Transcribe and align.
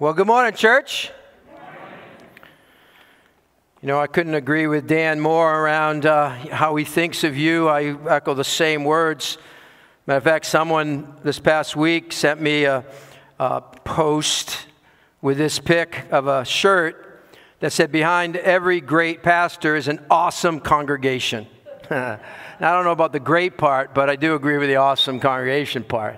Well, 0.00 0.14
good 0.14 0.28
morning, 0.28 0.54
church. 0.54 1.10
You 3.82 3.86
know, 3.86 4.00
I 4.00 4.06
couldn't 4.06 4.32
agree 4.32 4.66
with 4.66 4.88
Dan 4.88 5.20
more 5.20 5.54
around 5.60 6.06
uh, 6.06 6.30
how 6.30 6.74
he 6.76 6.86
thinks 6.86 7.22
of 7.22 7.36
you. 7.36 7.68
I 7.68 7.98
echo 8.08 8.32
the 8.32 8.42
same 8.42 8.84
words. 8.84 9.36
Matter 10.06 10.16
of 10.16 10.24
fact, 10.24 10.46
someone 10.46 11.16
this 11.22 11.38
past 11.38 11.76
week 11.76 12.14
sent 12.14 12.40
me 12.40 12.64
a, 12.64 12.82
a 13.38 13.60
post 13.60 14.68
with 15.20 15.36
this 15.36 15.58
pic 15.58 16.06
of 16.10 16.28
a 16.28 16.46
shirt 16.46 17.22
that 17.58 17.70
said, 17.70 17.92
Behind 17.92 18.36
every 18.36 18.80
great 18.80 19.22
pastor 19.22 19.76
is 19.76 19.86
an 19.86 20.00
awesome 20.10 20.60
congregation. 20.60 21.46
I 21.90 22.18
don't 22.58 22.84
know 22.84 22.92
about 22.92 23.12
the 23.12 23.20
great 23.20 23.58
part, 23.58 23.94
but 23.94 24.08
I 24.08 24.16
do 24.16 24.34
agree 24.34 24.56
with 24.56 24.70
the 24.70 24.76
awesome 24.76 25.20
congregation 25.20 25.84
part. 25.84 26.16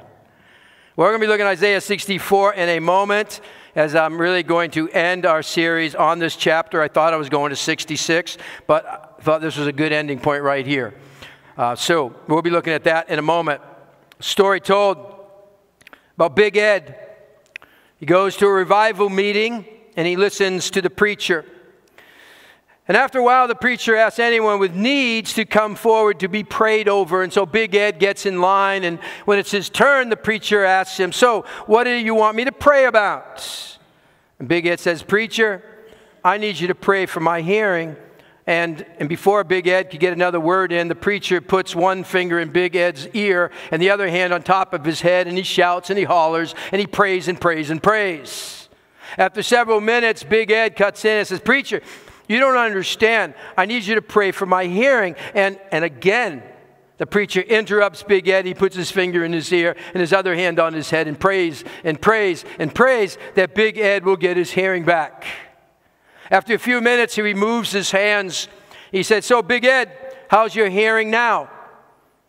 We're 0.95 1.09
going 1.09 1.21
to 1.21 1.27
be 1.27 1.29
looking 1.29 1.47
at 1.47 1.51
Isaiah 1.51 1.81
64 1.81 2.55
in 2.55 2.69
a 2.69 2.79
moment 2.79 3.41
as 3.75 3.95
I'm 3.95 4.21
really 4.21 4.43
going 4.43 4.71
to 4.73 4.91
end 4.91 5.25
our 5.25 5.43
series 5.43 5.95
on 5.95 6.19
this 6.19 6.37
chapter. 6.37 6.83
I 6.83 6.89
thought 6.89 7.15
I 7.15 7.17
was 7.17 7.29
going 7.29 7.51
to 7.51 7.57
66, 7.57 8.37
but 8.67 8.87
I 8.87 9.23
thought 9.23 9.41
this 9.41 9.57
was 9.57 9.67
a 9.67 9.73
good 9.73 9.93
ending 9.93 10.19
point 10.19 10.43
right 10.43 10.67
here. 10.67 10.95
Uh, 11.57 11.75
so 11.75 12.15
we'll 12.29 12.43
be 12.43 12.51
looking 12.51 12.73
at 12.73 12.85
that 12.85 13.09
in 13.09 13.19
a 13.19 13.23
moment. 13.23 13.61
Story 14.21 14.61
told 14.61 14.99
about 16.17 16.37
Big 16.37 16.57
Ed. 16.57 16.99
He 17.99 18.07
goes 18.07 18.37
to 18.39 18.47
a 18.47 18.53
revival 18.53 19.09
meeting 19.09 19.67
and 19.97 20.07
he 20.07 20.17
listens 20.17 20.71
to 20.71 20.83
the 20.83 20.91
preacher. 20.91 21.45
And 22.93 22.99
after 22.99 23.21
a 23.21 23.23
while, 23.23 23.49
the 23.49 23.55
preacher 23.55 23.97
asks 23.97 24.19
anyone 24.19 24.59
with 24.59 24.75
needs 24.75 25.33
to 25.33 25.47
come 25.47 25.77
forward 25.77 26.21
to 26.21 26.29
be 26.29 26.45
prayed 26.45 26.91
over. 26.91 27.23
And 27.23 27.33
so 27.33 27.47
Big 27.47 27.75
Ed 27.75 27.99
gets 27.99 28.27
in 28.27 28.43
line. 28.43 28.85
And 28.85 28.99
when 29.25 29.39
it's 29.39 29.51
his 29.51 29.71
turn, 29.71 30.11
the 30.11 30.17
preacher 30.19 30.63
asks 30.63 31.01
him, 31.01 31.11
So, 31.11 31.47
what 31.65 31.85
do 31.85 31.91
you 31.91 32.15
want 32.15 32.37
me 32.37 32.45
to 32.45 32.53
pray 32.53 32.85
about? 32.85 33.79
And 34.39 34.47
Big 34.47 34.67
Ed 34.67 34.79
says, 34.79 35.03
Preacher, 35.03 35.65
I 36.23 36.37
need 36.37 36.61
you 36.61 36.69
to 36.69 36.75
pray 36.75 37.07
for 37.07 37.21
my 37.21 37.41
hearing. 37.41 37.97
And, 38.47 38.85
and 38.99 39.09
before 39.09 39.43
Big 39.43 39.69
Ed 39.69 39.89
could 39.89 40.01
get 40.01 40.13
another 40.13 40.39
word 40.39 40.71
in, 40.71 40.89
the 40.89 40.95
preacher 40.95 41.41
puts 41.41 41.75
one 41.75 42.05
finger 42.05 42.41
in 42.41 42.51
Big 42.51 42.77
Ed's 42.77 43.09
ear 43.15 43.53
and 43.71 43.81
the 43.81 43.89
other 43.89 44.11
hand 44.11 44.35
on 44.35 44.43
top 44.43 44.75
of 44.75 44.85
his 44.85 45.01
head, 45.01 45.27
and 45.27 45.39
he 45.39 45.45
shouts 45.45 45.89
and 45.89 45.99
he 45.99 46.05
hollers 46.05 46.55
and 46.71 46.79
he 46.79 46.87
prays 46.87 47.27
and 47.27 47.41
prays 47.41 47.71
and 47.71 47.83
prays. 47.83 48.69
After 49.17 49.43
several 49.43 49.81
minutes, 49.81 50.23
Big 50.25 50.51
Ed 50.51 50.77
cuts 50.77 51.07
in 51.07 51.17
and 51.17 51.27
says, 51.27 51.41
Preacher, 51.41 51.81
you 52.33 52.41
don't 52.41 52.57
understand. 52.57 53.35
I 53.57 53.67
need 53.67 53.85
you 53.85 53.95
to 53.97 54.03
pray 54.03 54.33
for 54.33 54.47
my 54.47 54.67
hearing. 54.67 55.15
And, 55.35 55.59
and 55.71 55.85
again, 55.85 56.43
the 56.99 57.07
preacher 57.07 57.41
interrupts 57.41 58.03
Big 58.03 58.29
Ed. 58.29 58.47
He 58.47 58.55
puts 58.55 58.77
his 58.77 58.91
finger 58.91 59.25
in 59.25 59.33
his 59.33 59.53
ear 59.53 59.77
and 59.93 60.01
his 60.01 60.13
other 60.13 60.35
hand 60.35 60.59
on 60.59 60.73
his 60.73 60.91
head 60.91 61.09
and 61.09 61.19
prays 61.19 61.65
and 61.85 62.01
prays 62.01 62.45
and 62.59 62.75
prays 62.75 63.19
that 63.35 63.55
Big 63.55 63.77
Ed 63.79 64.05
will 64.05 64.17
get 64.17 64.37
his 64.37 64.53
hearing 64.53 64.85
back. 64.85 65.25
After 66.31 66.55
a 66.55 66.59
few 66.59 66.81
minutes, 66.81 67.15
he 67.15 67.23
removes 67.23 67.73
his 67.73 67.91
hands. 67.91 68.49
He 68.91 69.03
said, 69.03 69.25
So, 69.25 69.43
Big 69.43 69.65
Ed, 69.65 69.91
how's 70.29 70.55
your 70.55 70.69
hearing 70.69 71.11
now? 71.11 71.51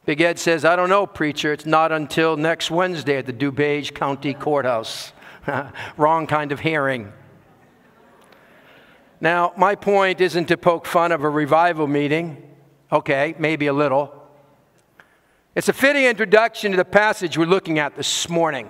Big 0.05 0.19
Ed 0.19 0.37
says, 0.37 0.65
I 0.65 0.75
don't 0.75 0.89
know, 0.89 1.05
preacher. 1.07 1.53
It's 1.53 1.65
not 1.65 1.91
until 1.91 2.35
next 2.35 2.69
Wednesday 2.69 3.17
at 3.17 3.25
the 3.25 3.33
DuPage 3.33 3.93
County 3.93 4.33
Courthouse. 4.33 5.13
Wrong 5.97 6.27
kind 6.27 6.51
of 6.51 6.59
hearing. 6.59 7.13
Now, 9.23 9.53
my 9.55 9.75
point 9.75 10.19
isn't 10.19 10.49
to 10.49 10.57
poke 10.57 10.85
fun 10.85 11.13
of 11.13 11.23
a 11.23 11.29
revival 11.29 11.87
meeting. 11.87 12.43
Okay, 12.91 13.35
maybe 13.39 13.67
a 13.67 13.73
little. 13.73 14.13
It's 15.55 15.69
a 15.69 15.73
fitting 15.73 16.03
introduction 16.03 16.71
to 16.71 16.77
the 16.77 16.83
passage 16.83 17.37
we're 17.37 17.45
looking 17.45 17.79
at 17.79 17.95
this 17.95 18.27
morning. 18.27 18.69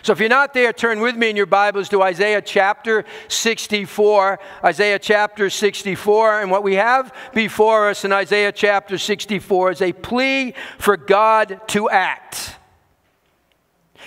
So, 0.00 0.14
if 0.14 0.20
you're 0.20 0.30
not 0.30 0.54
there, 0.54 0.72
turn 0.72 1.00
with 1.00 1.16
me 1.16 1.28
in 1.28 1.36
your 1.36 1.44
Bibles 1.44 1.90
to 1.90 2.00
Isaiah 2.00 2.40
chapter 2.40 3.04
64. 3.28 4.40
Isaiah 4.64 4.98
chapter 4.98 5.50
64. 5.50 6.40
And 6.40 6.50
what 6.50 6.62
we 6.62 6.76
have 6.76 7.14
before 7.34 7.90
us 7.90 8.06
in 8.06 8.12
Isaiah 8.12 8.52
chapter 8.52 8.96
64 8.96 9.72
is 9.72 9.82
a 9.82 9.92
plea 9.92 10.54
for 10.78 10.96
God 10.96 11.60
to 11.68 11.90
act. 11.90 12.56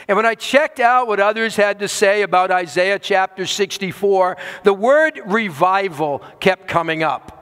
And 0.08 0.18
when 0.18 0.26
I 0.26 0.36
checked 0.36 0.80
out 0.80 1.08
what 1.08 1.20
others 1.20 1.56
had 1.56 1.80
to 1.80 1.88
say 1.88 2.22
about 2.22 2.52
Isaiah 2.52 3.00
chapter 3.00 3.46
64, 3.46 4.38
the 4.64 4.74
word 4.74 5.20
revival 5.26 6.22
kept 6.40 6.68
coming 6.68 7.04
up. 7.04 7.34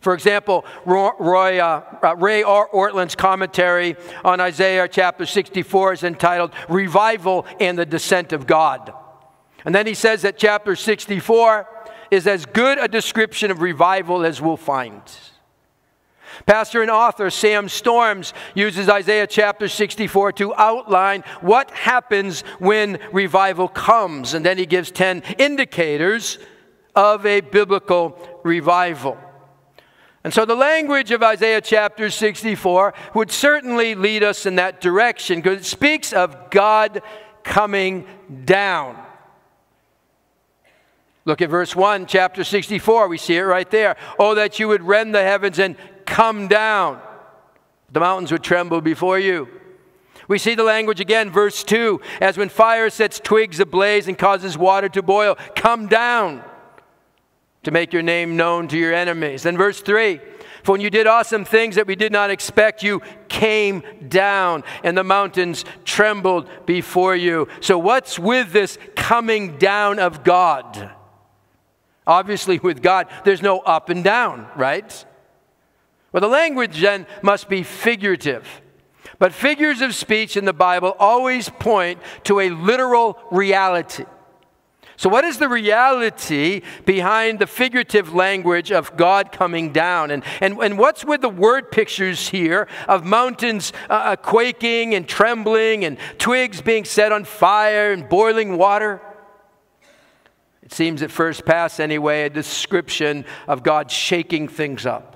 For 0.00 0.12
example, 0.12 0.66
Roy, 0.84 1.58
uh, 1.58 1.82
uh, 2.02 2.16
Ray 2.16 2.42
Ortlund's 2.42 3.14
commentary 3.14 3.96
on 4.22 4.38
Isaiah 4.38 4.86
chapter 4.86 5.24
64 5.24 5.94
is 5.94 6.04
entitled 6.04 6.52
Revival 6.68 7.46
and 7.58 7.78
the 7.78 7.86
Descent 7.86 8.34
of 8.34 8.46
God. 8.46 8.92
And 9.64 9.74
then 9.74 9.86
he 9.86 9.94
says 9.94 10.20
that 10.22 10.36
chapter 10.36 10.76
64 10.76 11.66
is 12.10 12.26
as 12.26 12.44
good 12.44 12.78
a 12.78 12.86
description 12.86 13.50
of 13.50 13.62
revival 13.62 14.26
as 14.26 14.42
we'll 14.42 14.58
find. 14.58 15.00
Pastor 16.46 16.82
and 16.82 16.90
author 16.90 17.30
Sam 17.30 17.68
Storms 17.68 18.34
uses 18.54 18.88
Isaiah 18.88 19.26
chapter 19.26 19.68
64 19.68 20.32
to 20.32 20.54
outline 20.54 21.22
what 21.40 21.70
happens 21.70 22.42
when 22.58 22.98
revival 23.12 23.68
comes. 23.68 24.34
And 24.34 24.44
then 24.44 24.58
he 24.58 24.66
gives 24.66 24.90
10 24.90 25.22
indicators 25.38 26.38
of 26.94 27.26
a 27.26 27.40
biblical 27.40 28.18
revival. 28.44 29.18
And 30.22 30.32
so 30.32 30.46
the 30.46 30.54
language 30.54 31.10
of 31.10 31.22
Isaiah 31.22 31.60
chapter 31.60 32.08
64 32.08 32.94
would 33.14 33.30
certainly 33.30 33.94
lead 33.94 34.22
us 34.22 34.46
in 34.46 34.56
that 34.56 34.80
direction 34.80 35.40
because 35.40 35.60
it 35.60 35.66
speaks 35.66 36.14
of 36.14 36.50
God 36.50 37.02
coming 37.42 38.06
down. 38.46 38.96
Look 41.26 41.40
at 41.40 41.48
verse 41.48 41.74
1, 41.74 42.06
chapter 42.06 42.44
64. 42.44 43.08
We 43.08 43.18
see 43.18 43.36
it 43.36 43.42
right 43.42 43.70
there. 43.70 43.96
Oh, 44.18 44.34
that 44.34 44.58
you 44.58 44.68
would 44.68 44.82
rend 44.82 45.14
the 45.14 45.22
heavens 45.22 45.58
and 45.58 45.76
come 46.06 46.48
down. 46.48 47.00
The 47.92 48.00
mountains 48.00 48.32
would 48.32 48.42
tremble 48.42 48.80
before 48.80 49.18
you. 49.18 49.48
We 50.26 50.38
see 50.38 50.54
the 50.54 50.64
language 50.64 51.00
again, 51.00 51.30
verse 51.30 51.62
2 51.64 52.00
as 52.20 52.38
when 52.38 52.48
fire 52.48 52.88
sets 52.90 53.20
twigs 53.20 53.60
ablaze 53.60 54.08
and 54.08 54.16
causes 54.16 54.56
water 54.56 54.88
to 54.88 55.02
boil, 55.02 55.36
come 55.54 55.86
down 55.86 56.42
to 57.62 57.70
make 57.70 57.92
your 57.92 58.02
name 58.02 58.36
known 58.36 58.68
to 58.68 58.78
your 58.78 58.94
enemies. 58.94 59.42
Then 59.42 59.56
verse 59.56 59.80
3 59.80 60.20
for 60.64 60.72
when 60.72 60.80
you 60.80 60.88
did 60.88 61.06
awesome 61.06 61.44
things 61.44 61.74
that 61.74 61.86
we 61.86 61.94
did 61.94 62.10
not 62.10 62.30
expect, 62.30 62.82
you 62.82 63.02
came 63.28 63.82
down 64.08 64.64
and 64.82 64.96
the 64.96 65.04
mountains 65.04 65.62
trembled 65.84 66.48
before 66.64 67.14
you. 67.14 67.48
So, 67.60 67.78
what's 67.78 68.18
with 68.18 68.50
this 68.52 68.78
coming 68.96 69.58
down 69.58 69.98
of 69.98 70.24
God? 70.24 70.90
Obviously, 72.06 72.58
with 72.58 72.80
God, 72.80 73.08
there's 73.24 73.42
no 73.42 73.58
up 73.60 73.90
and 73.90 74.02
down, 74.02 74.48
right? 74.56 75.04
Well, 76.14 76.20
the 76.20 76.28
language 76.28 76.80
then 76.80 77.08
must 77.22 77.48
be 77.48 77.64
figurative. 77.64 78.62
But 79.18 79.32
figures 79.32 79.80
of 79.80 79.96
speech 79.96 80.36
in 80.36 80.44
the 80.44 80.52
Bible 80.52 80.94
always 81.00 81.48
point 81.48 81.98
to 82.22 82.38
a 82.38 82.50
literal 82.50 83.18
reality. 83.32 84.04
So, 84.96 85.08
what 85.08 85.24
is 85.24 85.38
the 85.38 85.48
reality 85.48 86.62
behind 86.84 87.40
the 87.40 87.48
figurative 87.48 88.14
language 88.14 88.70
of 88.70 88.96
God 88.96 89.32
coming 89.32 89.72
down? 89.72 90.12
And, 90.12 90.22
and, 90.40 90.56
and 90.60 90.78
what's 90.78 91.04
with 91.04 91.20
the 91.20 91.28
word 91.28 91.72
pictures 91.72 92.28
here 92.28 92.68
of 92.86 93.04
mountains 93.04 93.72
uh, 93.90 93.94
uh 93.94 94.16
quaking 94.16 94.94
and 94.94 95.08
trembling 95.08 95.84
and 95.84 95.98
twigs 96.18 96.62
being 96.62 96.84
set 96.84 97.10
on 97.10 97.24
fire 97.24 97.90
and 97.90 98.08
boiling 98.08 98.56
water? 98.56 99.00
It 100.62 100.72
seems 100.72 101.02
at 101.02 101.10
first 101.10 101.44
pass, 101.44 101.80
anyway, 101.80 102.22
a 102.22 102.30
description 102.30 103.24
of 103.48 103.64
God 103.64 103.90
shaking 103.90 104.46
things 104.46 104.86
up 104.86 105.13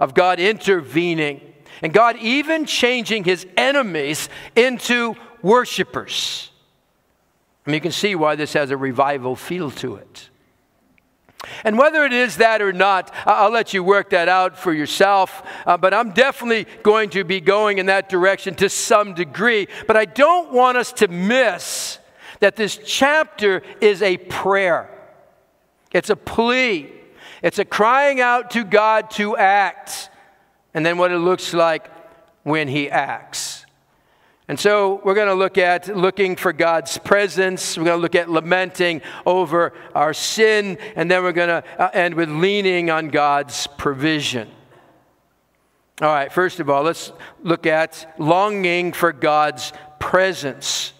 of 0.00 0.14
God 0.14 0.40
intervening 0.40 1.40
and 1.82 1.92
God 1.92 2.16
even 2.16 2.66
changing 2.66 3.24
his 3.24 3.46
enemies 3.56 4.28
into 4.56 5.14
worshipers. 5.42 6.50
Mean, 7.70 7.74
you 7.74 7.80
can 7.80 7.92
see 7.92 8.14
why 8.14 8.34
this 8.34 8.52
has 8.54 8.70
a 8.70 8.76
revival 8.76 9.36
feel 9.36 9.70
to 9.72 9.96
it. 9.96 10.28
And 11.64 11.78
whether 11.78 12.04
it 12.04 12.12
is 12.12 12.36
that 12.36 12.60
or 12.60 12.72
not, 12.72 13.14
I'll 13.24 13.50
let 13.50 13.72
you 13.72 13.82
work 13.82 14.10
that 14.10 14.28
out 14.28 14.58
for 14.58 14.74
yourself. 14.74 15.42
Uh, 15.64 15.78
but 15.78 15.94
I'm 15.94 16.10
definitely 16.10 16.66
going 16.82 17.10
to 17.10 17.24
be 17.24 17.40
going 17.40 17.78
in 17.78 17.86
that 17.86 18.08
direction 18.08 18.54
to 18.56 18.68
some 18.68 19.14
degree. 19.14 19.68
But 19.86 19.96
I 19.96 20.04
don't 20.04 20.52
want 20.52 20.76
us 20.76 20.92
to 20.94 21.08
miss 21.08 21.98
that 22.40 22.56
this 22.56 22.78
chapter 22.84 23.62
is 23.80 24.02
a 24.02 24.16
prayer, 24.16 24.90
it's 25.92 26.10
a 26.10 26.16
plea. 26.16 26.92
It's 27.42 27.58
a 27.58 27.64
crying 27.64 28.20
out 28.20 28.50
to 28.52 28.64
God 28.64 29.10
to 29.12 29.36
act, 29.36 30.10
and 30.74 30.84
then 30.84 30.98
what 30.98 31.12
it 31.12 31.18
looks 31.18 31.54
like 31.54 31.90
when 32.42 32.68
He 32.68 32.90
acts. 32.90 33.64
And 34.50 34.58
so 34.58 35.00
we're 35.04 35.14
going 35.14 35.28
to 35.28 35.34
look 35.34 35.58
at 35.58 35.96
looking 35.96 36.34
for 36.34 36.52
God's 36.52 36.98
presence. 36.98 37.78
We're 37.78 37.84
going 37.84 37.98
to 37.98 38.02
look 38.02 38.16
at 38.16 38.28
lamenting 38.28 39.00
over 39.24 39.72
our 39.94 40.12
sin, 40.12 40.76
and 40.96 41.08
then 41.08 41.22
we're 41.22 41.30
going 41.30 41.62
to 41.62 41.64
uh, 41.80 41.90
end 41.94 42.16
with 42.16 42.28
leaning 42.28 42.90
on 42.90 43.10
God's 43.10 43.68
provision. 43.78 44.48
All 46.02 46.08
right, 46.08 46.32
first 46.32 46.58
of 46.58 46.68
all, 46.68 46.82
let's 46.82 47.12
look 47.42 47.64
at 47.64 48.12
longing 48.18 48.92
for 48.92 49.12
God's 49.12 49.72
presence. 50.00 50.94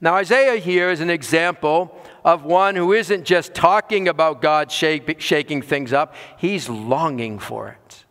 Now, 0.00 0.14
Isaiah 0.14 0.56
here 0.56 0.90
is 0.90 1.00
an 1.00 1.10
example 1.10 1.99
of 2.24 2.44
one 2.44 2.76
who 2.76 2.92
isn't 2.92 3.24
just 3.24 3.54
talking 3.54 4.08
about 4.08 4.42
God 4.42 4.70
shake, 4.70 5.20
shaking 5.20 5.62
things 5.62 5.92
up, 5.92 6.14
he's 6.36 6.68
longing 6.68 7.38
for 7.38 7.68
it. 7.68 8.04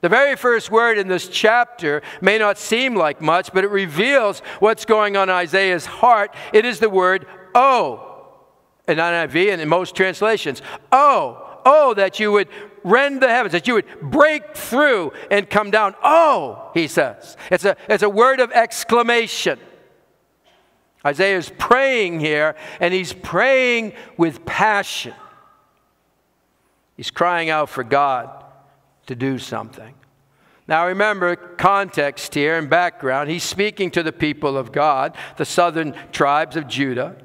The 0.00 0.08
very 0.08 0.34
first 0.36 0.70
word 0.70 0.98
in 0.98 1.08
this 1.08 1.28
chapter 1.28 2.02
may 2.20 2.38
not 2.38 2.56
seem 2.56 2.94
like 2.94 3.20
much, 3.20 3.52
but 3.52 3.64
it 3.64 3.70
reveals 3.70 4.40
what's 4.58 4.84
going 4.84 5.16
on 5.16 5.28
in 5.28 5.34
Isaiah's 5.34 5.84
heart. 5.84 6.34
It 6.52 6.64
is 6.64 6.78
the 6.78 6.88
word 6.88 7.26
oh 7.54 8.06
in 8.88 8.98
NIV 8.98 9.52
and 9.52 9.60
in 9.60 9.68
most 9.68 9.94
translations. 9.94 10.62
Oh, 10.90 11.60
oh, 11.64 11.94
that 11.94 12.18
you 12.18 12.32
would 12.32 12.48
rend 12.82 13.20
the 13.20 13.28
heavens, 13.28 13.52
that 13.52 13.68
you 13.68 13.74
would 13.74 13.86
break 14.00 14.56
through 14.56 15.12
and 15.30 15.48
come 15.48 15.70
down. 15.70 15.94
Oh, 16.02 16.70
he 16.72 16.86
says. 16.88 17.36
It's 17.50 17.64
a, 17.64 17.76
it's 17.88 18.02
a 18.02 18.08
word 18.08 18.40
of 18.40 18.50
exclamation. 18.52 19.58
Isaiah 21.04 21.38
is 21.38 21.50
praying 21.58 22.20
here, 22.20 22.54
and 22.78 22.92
he's 22.92 23.12
praying 23.12 23.94
with 24.16 24.44
passion. 24.44 25.14
He's 26.96 27.10
crying 27.10 27.48
out 27.48 27.70
for 27.70 27.82
God 27.82 28.44
to 29.06 29.14
do 29.14 29.38
something. 29.38 29.94
Now 30.68 30.86
remember, 30.86 31.34
context 31.34 32.34
here 32.34 32.56
and 32.58 32.68
background. 32.70 33.30
He's 33.30 33.42
speaking 33.42 33.90
to 33.92 34.02
the 34.02 34.12
people 34.12 34.56
of 34.56 34.70
God, 34.70 35.16
the 35.36 35.44
southern 35.44 35.94
tribes 36.12 36.56
of 36.56 36.68
Judah. 36.68 37.16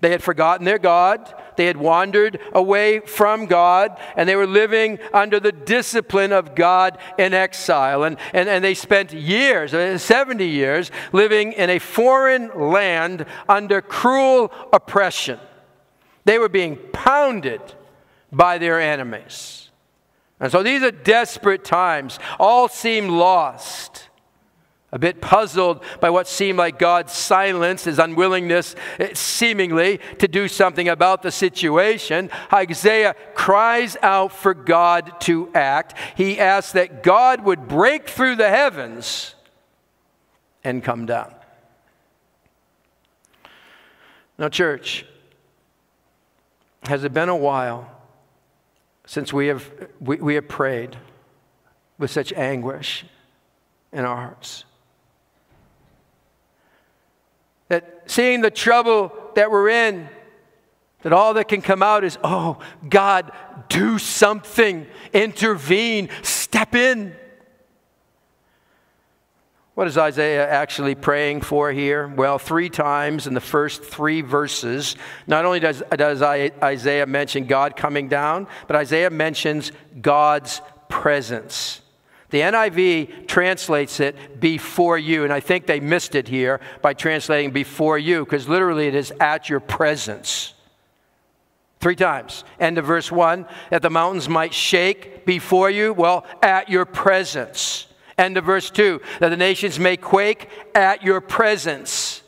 They 0.00 0.10
had 0.10 0.22
forgotten 0.22 0.64
their 0.64 0.78
God. 0.78 1.34
They 1.56 1.66
had 1.66 1.76
wandered 1.76 2.40
away 2.52 3.00
from 3.00 3.46
God, 3.46 3.98
and 4.16 4.28
they 4.28 4.36
were 4.36 4.46
living 4.46 4.98
under 5.12 5.38
the 5.38 5.52
discipline 5.52 6.32
of 6.32 6.54
God 6.54 6.98
in 7.18 7.34
exile. 7.34 8.04
And, 8.04 8.16
and, 8.32 8.48
and 8.48 8.64
they 8.64 8.74
spent 8.74 9.12
years, 9.12 9.74
uh, 9.74 9.98
70 9.98 10.46
years, 10.46 10.90
living 11.12 11.52
in 11.52 11.68
a 11.68 11.78
foreign 11.78 12.70
land 12.70 13.26
under 13.48 13.82
cruel 13.82 14.52
oppression. 14.72 15.38
They 16.24 16.38
were 16.38 16.48
being 16.48 16.76
pounded 16.92 17.60
by 18.32 18.58
their 18.58 18.80
enemies. 18.80 19.70
And 20.38 20.50
so 20.50 20.62
these 20.62 20.82
are 20.82 20.90
desperate 20.90 21.64
times. 21.64 22.18
All 22.38 22.68
seem 22.68 23.08
lost. 23.08 24.09
A 24.92 24.98
bit 24.98 25.20
puzzled 25.20 25.84
by 26.00 26.10
what 26.10 26.26
seemed 26.26 26.58
like 26.58 26.78
God's 26.78 27.12
silence, 27.12 27.84
his 27.84 28.00
unwillingness, 28.00 28.74
eh, 28.98 29.10
seemingly, 29.14 30.00
to 30.18 30.26
do 30.26 30.48
something 30.48 30.88
about 30.88 31.22
the 31.22 31.30
situation, 31.30 32.28
Isaiah 32.52 33.14
cries 33.34 33.96
out 34.02 34.32
for 34.32 34.52
God 34.52 35.20
to 35.20 35.48
act. 35.54 35.94
He 36.16 36.40
asks 36.40 36.72
that 36.72 37.04
God 37.04 37.44
would 37.44 37.68
break 37.68 38.08
through 38.08 38.36
the 38.36 38.48
heavens 38.48 39.36
and 40.64 40.82
come 40.82 41.06
down. 41.06 41.32
Now, 44.38 44.48
church, 44.48 45.06
has 46.82 47.04
it 47.04 47.12
been 47.12 47.28
a 47.28 47.36
while 47.36 47.88
since 49.06 49.32
we 49.32 49.46
have, 49.46 49.70
we, 50.00 50.16
we 50.16 50.34
have 50.34 50.48
prayed 50.48 50.96
with 51.96 52.10
such 52.10 52.32
anguish 52.32 53.04
in 53.92 54.04
our 54.04 54.16
hearts? 54.16 54.64
that 57.70 57.98
seeing 58.10 58.40
the 58.40 58.50
trouble 58.50 59.12
that 59.36 59.52
we're 59.52 59.68
in, 59.68 60.08
that 61.02 61.12
all 61.12 61.34
that 61.34 61.46
can 61.46 61.62
come 61.62 61.80
out 61.80 62.02
is, 62.02 62.18
oh, 62.24 62.58
God, 62.88 63.30
do 63.68 63.98
something, 63.98 64.86
intervene, 65.12 66.10
step 66.22 66.74
in. 66.74 67.14
What 69.74 69.86
is 69.86 69.96
Isaiah 69.96 70.46
actually 70.46 70.96
praying 70.96 71.42
for 71.42 71.70
here? 71.70 72.08
Well, 72.08 72.38
three 72.38 72.68
times 72.68 73.28
in 73.28 73.34
the 73.34 73.40
first 73.40 73.84
three 73.84 74.22
verses, 74.22 74.96
not 75.28 75.44
only 75.44 75.60
does, 75.60 75.80
does 75.92 76.20
Isaiah 76.20 77.06
mention 77.06 77.46
God 77.46 77.76
coming 77.76 78.08
down, 78.08 78.48
but 78.66 78.74
Isaiah 78.74 79.10
mentions 79.10 79.70
God's 80.02 80.60
presence. 80.88 81.80
The 82.30 82.40
NIV 82.40 83.26
translates 83.26 83.98
it 84.00 84.40
before 84.40 84.96
you, 84.96 85.24
and 85.24 85.32
I 85.32 85.40
think 85.40 85.66
they 85.66 85.80
missed 85.80 86.14
it 86.14 86.28
here 86.28 86.60
by 86.80 86.94
translating 86.94 87.50
before 87.50 87.98
you, 87.98 88.24
because 88.24 88.48
literally 88.48 88.86
it 88.86 88.94
is 88.94 89.12
at 89.20 89.48
your 89.48 89.60
presence. 89.60 90.54
Three 91.80 91.96
times. 91.96 92.44
End 92.60 92.78
of 92.78 92.84
verse 92.84 93.10
1 93.10 93.46
that 93.70 93.82
the 93.82 93.90
mountains 93.90 94.28
might 94.28 94.54
shake 94.54 95.24
before 95.24 95.70
you. 95.70 95.92
Well, 95.92 96.26
at 96.42 96.68
your 96.68 96.84
presence. 96.84 97.86
End 98.18 98.36
of 98.36 98.44
verse 98.44 98.70
2 98.70 99.00
that 99.20 99.30
the 99.30 99.36
nations 99.36 99.78
may 99.78 99.96
quake 99.96 100.50
at 100.74 101.02
your 101.02 101.22
presence. 101.22 102.22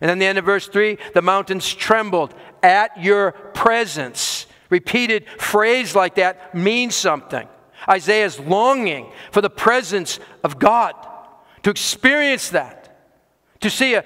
And 0.00 0.08
then 0.08 0.18
the 0.18 0.24
end 0.24 0.38
of 0.38 0.46
verse 0.46 0.66
3 0.66 0.96
the 1.14 1.22
mountains 1.22 1.72
trembled 1.72 2.34
at 2.62 3.02
your 3.02 3.32
presence. 3.32 4.46
Repeated 4.70 5.26
phrase 5.38 5.94
like 5.94 6.14
that 6.14 6.54
means 6.54 6.94
something. 6.94 7.46
Isaiah's 7.88 8.38
longing 8.40 9.10
for 9.30 9.40
the 9.40 9.50
presence 9.50 10.18
of 10.42 10.58
God, 10.58 10.94
to 11.62 11.70
experience 11.70 12.50
that, 12.50 12.96
to 13.60 13.70
see 13.70 13.94
a, 13.94 14.04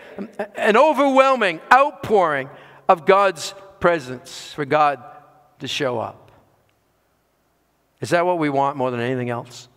an 0.56 0.76
overwhelming 0.76 1.60
outpouring 1.72 2.48
of 2.88 3.06
God's 3.06 3.54
presence, 3.80 4.52
for 4.52 4.64
God 4.64 5.02
to 5.60 5.68
show 5.68 5.98
up. 5.98 6.30
Is 8.00 8.10
that 8.10 8.24
what 8.24 8.38
we 8.38 8.48
want 8.48 8.76
more 8.76 8.90
than 8.90 9.00
anything 9.00 9.30
else? 9.30 9.68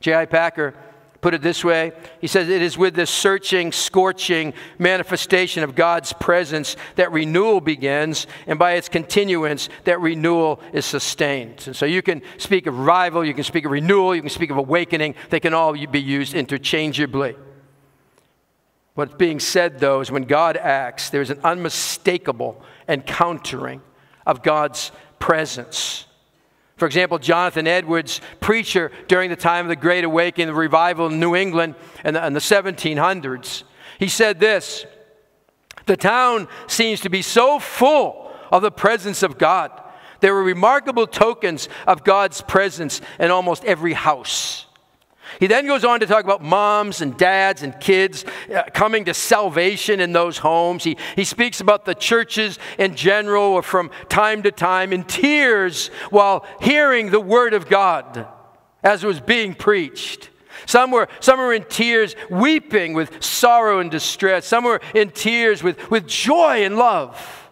J.I. 0.00 0.26
Packer 0.26 0.74
put 1.26 1.34
it 1.34 1.42
this 1.42 1.64
way 1.64 1.90
He 2.20 2.28
says, 2.28 2.48
It 2.48 2.62
is 2.62 2.78
with 2.78 2.94
this 2.94 3.10
searching, 3.10 3.72
scorching 3.72 4.54
manifestation 4.78 5.64
of 5.64 5.74
God's 5.74 6.12
presence 6.12 6.76
that 6.94 7.10
renewal 7.10 7.60
begins, 7.60 8.28
and 8.46 8.60
by 8.60 8.74
its 8.74 8.88
continuance, 8.88 9.68
that 9.82 10.00
renewal 10.00 10.60
is 10.72 10.86
sustained. 10.86 11.64
And 11.66 11.74
so 11.74 11.84
you 11.84 12.00
can 12.00 12.22
speak 12.38 12.68
of 12.68 12.78
revival, 12.78 13.24
you 13.24 13.34
can 13.34 13.42
speak 13.42 13.64
of 13.64 13.72
renewal, 13.72 14.14
you 14.14 14.20
can 14.20 14.30
speak 14.30 14.50
of 14.50 14.56
awakening. 14.56 15.16
They 15.30 15.40
can 15.40 15.52
all 15.52 15.72
be 15.72 16.00
used 16.00 16.32
interchangeably. 16.32 17.34
What's 18.94 19.14
being 19.14 19.40
said, 19.40 19.80
though, 19.80 20.02
is 20.02 20.12
when 20.12 20.26
God 20.26 20.56
acts, 20.56 21.10
there's 21.10 21.30
an 21.30 21.40
unmistakable 21.42 22.62
encountering 22.88 23.82
of 24.24 24.44
God's 24.44 24.92
presence. 25.18 26.06
For 26.76 26.84
example, 26.84 27.18
Jonathan 27.18 27.66
Edwards, 27.66 28.20
preacher 28.40 28.92
during 29.08 29.30
the 29.30 29.36
time 29.36 29.64
of 29.64 29.70
the 29.70 29.76
Great 29.76 30.04
Awakening, 30.04 30.48
the 30.48 30.54
revival 30.54 31.06
in 31.06 31.18
New 31.18 31.34
England 31.34 31.74
in 32.04 32.14
the, 32.14 32.26
in 32.26 32.34
the 32.34 32.40
1700s, 32.40 33.62
he 33.98 34.08
said 34.08 34.38
this 34.38 34.84
The 35.86 35.96
town 35.96 36.48
seems 36.66 37.00
to 37.00 37.08
be 37.08 37.22
so 37.22 37.58
full 37.58 38.30
of 38.52 38.62
the 38.62 38.70
presence 38.70 39.22
of 39.22 39.38
God. 39.38 39.70
There 40.20 40.34
were 40.34 40.42
remarkable 40.42 41.06
tokens 41.06 41.68
of 41.86 42.04
God's 42.04 42.42
presence 42.42 43.00
in 43.18 43.30
almost 43.30 43.64
every 43.64 43.94
house. 43.94 44.66
He 45.40 45.46
then 45.46 45.66
goes 45.66 45.84
on 45.84 46.00
to 46.00 46.06
talk 46.06 46.24
about 46.24 46.42
moms 46.42 47.00
and 47.00 47.16
dads 47.16 47.62
and 47.62 47.78
kids 47.80 48.24
uh, 48.54 48.64
coming 48.72 49.04
to 49.06 49.14
salvation 49.14 50.00
in 50.00 50.12
those 50.12 50.38
homes. 50.38 50.84
He, 50.84 50.96
he 51.14 51.24
speaks 51.24 51.60
about 51.60 51.84
the 51.84 51.94
churches 51.94 52.58
in 52.78 52.96
general 52.96 53.44
or 53.44 53.62
from 53.62 53.90
time 54.08 54.42
to 54.44 54.50
time 54.50 54.92
in 54.92 55.04
tears 55.04 55.88
while 56.10 56.46
hearing 56.60 57.10
the 57.10 57.20
word 57.20 57.54
of 57.54 57.68
God 57.68 58.26
as 58.82 59.04
it 59.04 59.06
was 59.06 59.20
being 59.20 59.54
preached. 59.54 60.30
Some 60.64 60.90
were, 60.90 61.08
some 61.20 61.38
were 61.38 61.52
in 61.52 61.64
tears, 61.64 62.16
weeping 62.30 62.94
with 62.94 63.22
sorrow 63.22 63.78
and 63.78 63.90
distress. 63.90 64.46
Some 64.46 64.64
were 64.64 64.80
in 64.94 65.10
tears 65.10 65.62
with, 65.62 65.90
with 65.90 66.06
joy 66.06 66.64
and 66.64 66.76
love. 66.76 67.50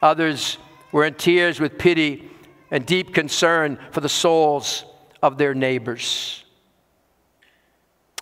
Others 0.00 0.58
were 0.92 1.04
in 1.04 1.14
tears 1.14 1.58
with 1.58 1.76
pity 1.76 2.30
and 2.70 2.86
deep 2.86 3.14
concern 3.14 3.78
for 3.90 4.00
the 4.00 4.08
souls 4.08 4.84
of 5.22 5.38
their 5.38 5.54
neighbors. 5.54 6.43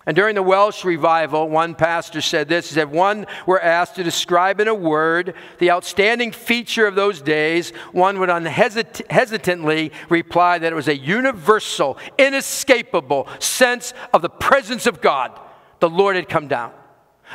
And 0.05 0.17
during 0.17 0.35
the 0.35 0.43
Welsh 0.43 0.85
revival, 0.85 1.49
one 1.49 1.77
pastor 1.77 2.21
said 2.21 2.49
this 2.49 2.69
He 2.69 2.75
said, 2.75 2.91
One 2.91 3.27
were 3.47 3.61
asked 3.61 3.97
to 3.97 4.03
describe 4.03 4.59
in 4.59 4.67
a 4.67 4.75
word 4.75 5.35
the 5.59 5.71
outstanding 5.71 6.33
feature 6.33 6.87
of 6.87 6.97
those 6.97 7.21
days, 7.21 7.71
one 7.93 8.19
would 8.19 8.31
unhesitantly 8.31 9.93
reply 10.09 10.59
that 10.59 10.73
it 10.73 10.77
was 10.77 10.89
a 10.89 10.97
universal, 10.97 11.99
inescapable 12.19 13.29
sense 13.39 13.95
of 14.13 14.23
the 14.23 14.31
presence 14.31 14.87
of 14.87 15.01
God. 15.01 15.39
The 15.79 15.91
Lord 15.91 16.17
had 16.17 16.29
come 16.29 16.49
down. 16.49 16.73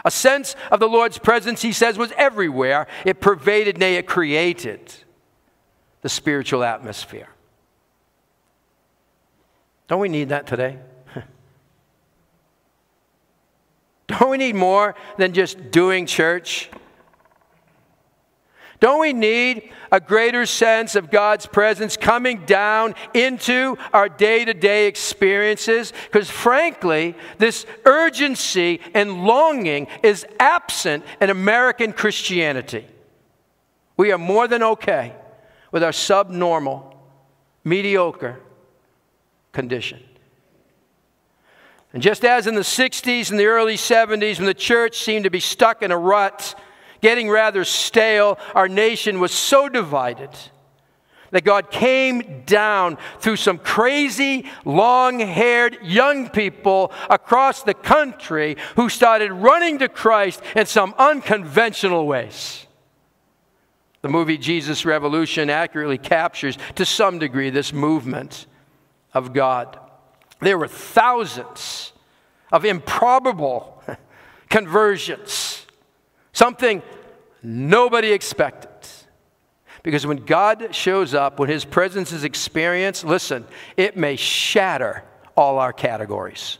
A 0.03 0.11
sense 0.11 0.55
of 0.69 0.79
the 0.79 0.89
Lord's 0.89 1.17
presence, 1.17 1.61
he 1.61 1.71
says, 1.71 1.97
was 1.97 2.11
everywhere. 2.17 2.87
It 3.05 3.21
pervaded, 3.21 3.77
nay, 3.77 3.95
it 3.95 4.07
created 4.07 4.93
the 6.01 6.09
spiritual 6.09 6.63
atmosphere. 6.63 7.29
Don't 9.87 10.01
we 10.01 10.09
need 10.09 10.29
that 10.29 10.47
today? 10.47 10.79
Don't 14.07 14.29
we 14.29 14.37
need 14.37 14.55
more 14.55 14.95
than 15.17 15.33
just 15.33 15.71
doing 15.71 16.05
church? 16.05 16.69
Don't 18.79 19.01
we 19.01 19.11
need 19.11 19.71
a 19.91 19.99
greater 19.99 20.45
sense 20.45 20.95
of 20.95 21.09
God's 21.09 21.47
presence 21.47 21.97
coming 21.97 22.45
down 22.45 22.93
into 23.13 23.75
our 23.91 24.07
day 24.07 24.45
to 24.45 24.53
day 24.53 24.87
experiences? 24.87 25.93
Because 26.05 26.29
frankly, 26.29 27.15
this 27.39 27.65
urgency 27.85 28.79
and 28.93 29.25
longing 29.25 29.87
is 30.03 30.25
absent 30.39 31.03
in 31.19 31.29
American 31.31 31.91
Christianity. 31.91 32.85
We 33.97 34.11
are 34.11 34.19
more 34.19 34.47
than 34.47 34.61
okay 34.61 35.15
with 35.71 35.83
our 35.83 35.91
subnormal, 35.91 36.95
mediocre 37.63 38.39
condition. 39.53 39.99
And 41.97 42.03
just 42.03 42.23
as 42.23 42.45
in 42.45 42.53
the 42.53 42.61
60s 42.61 43.31
and 43.31 43.39
the 43.39 43.47
early 43.47 43.73
70s, 43.73 44.37
when 44.37 44.45
the 44.45 44.53
church 44.53 44.99
seemed 44.99 45.23
to 45.23 45.31
be 45.31 45.39
stuck 45.39 45.81
in 45.81 45.89
a 45.89 45.97
rut, 45.97 46.53
getting 47.01 47.27
rather 47.27 47.63
stale, 47.63 48.37
our 48.53 48.69
nation 48.69 49.19
was 49.19 49.31
so 49.31 49.67
divided 49.67 50.29
that 51.31 51.43
God 51.43 51.71
came 51.71 52.43
down 52.45 52.99
through 53.17 53.37
some 53.37 53.57
crazy, 53.57 54.45
long 54.63 55.17
haired 55.17 55.79
young 55.81 56.29
people 56.29 56.91
across 57.09 57.63
the 57.63 57.73
country 57.73 58.57
who 58.75 58.89
started 58.89 59.31
running 59.31 59.79
to 59.79 59.89
Christ 59.89 60.43
in 60.55 60.67
some 60.67 60.93
unconventional 60.99 62.05
ways. 62.05 62.67
The 64.03 64.09
movie 64.09 64.37
Jesus 64.37 64.85
Revolution 64.85 65.49
accurately 65.49 65.97
captures, 65.97 66.59
to 66.75 66.85
some 66.85 67.17
degree, 67.17 67.49
this 67.49 67.73
movement 67.73 68.45
of 69.15 69.33
God. 69.33 69.79
There 70.39 70.57
were 70.57 70.67
thousands 70.67 71.93
of 72.51 72.65
improbable 72.65 73.83
conversions 74.49 75.57
Something 76.37 76.83
nobody 77.41 78.11
expected. 78.11 78.69
Because 79.81 80.05
when 80.05 80.17
God 80.17 80.75
shows 80.75 81.15
up, 81.15 81.39
when 81.39 81.49
His 81.49 81.65
presence 81.65 82.11
is 82.11 82.23
experienced, 82.23 83.03
listen, 83.03 83.47
it 83.75 83.97
may 83.97 84.15
shatter 84.17 85.03
all 85.35 85.57
our 85.57 85.73
categories. 85.73 86.59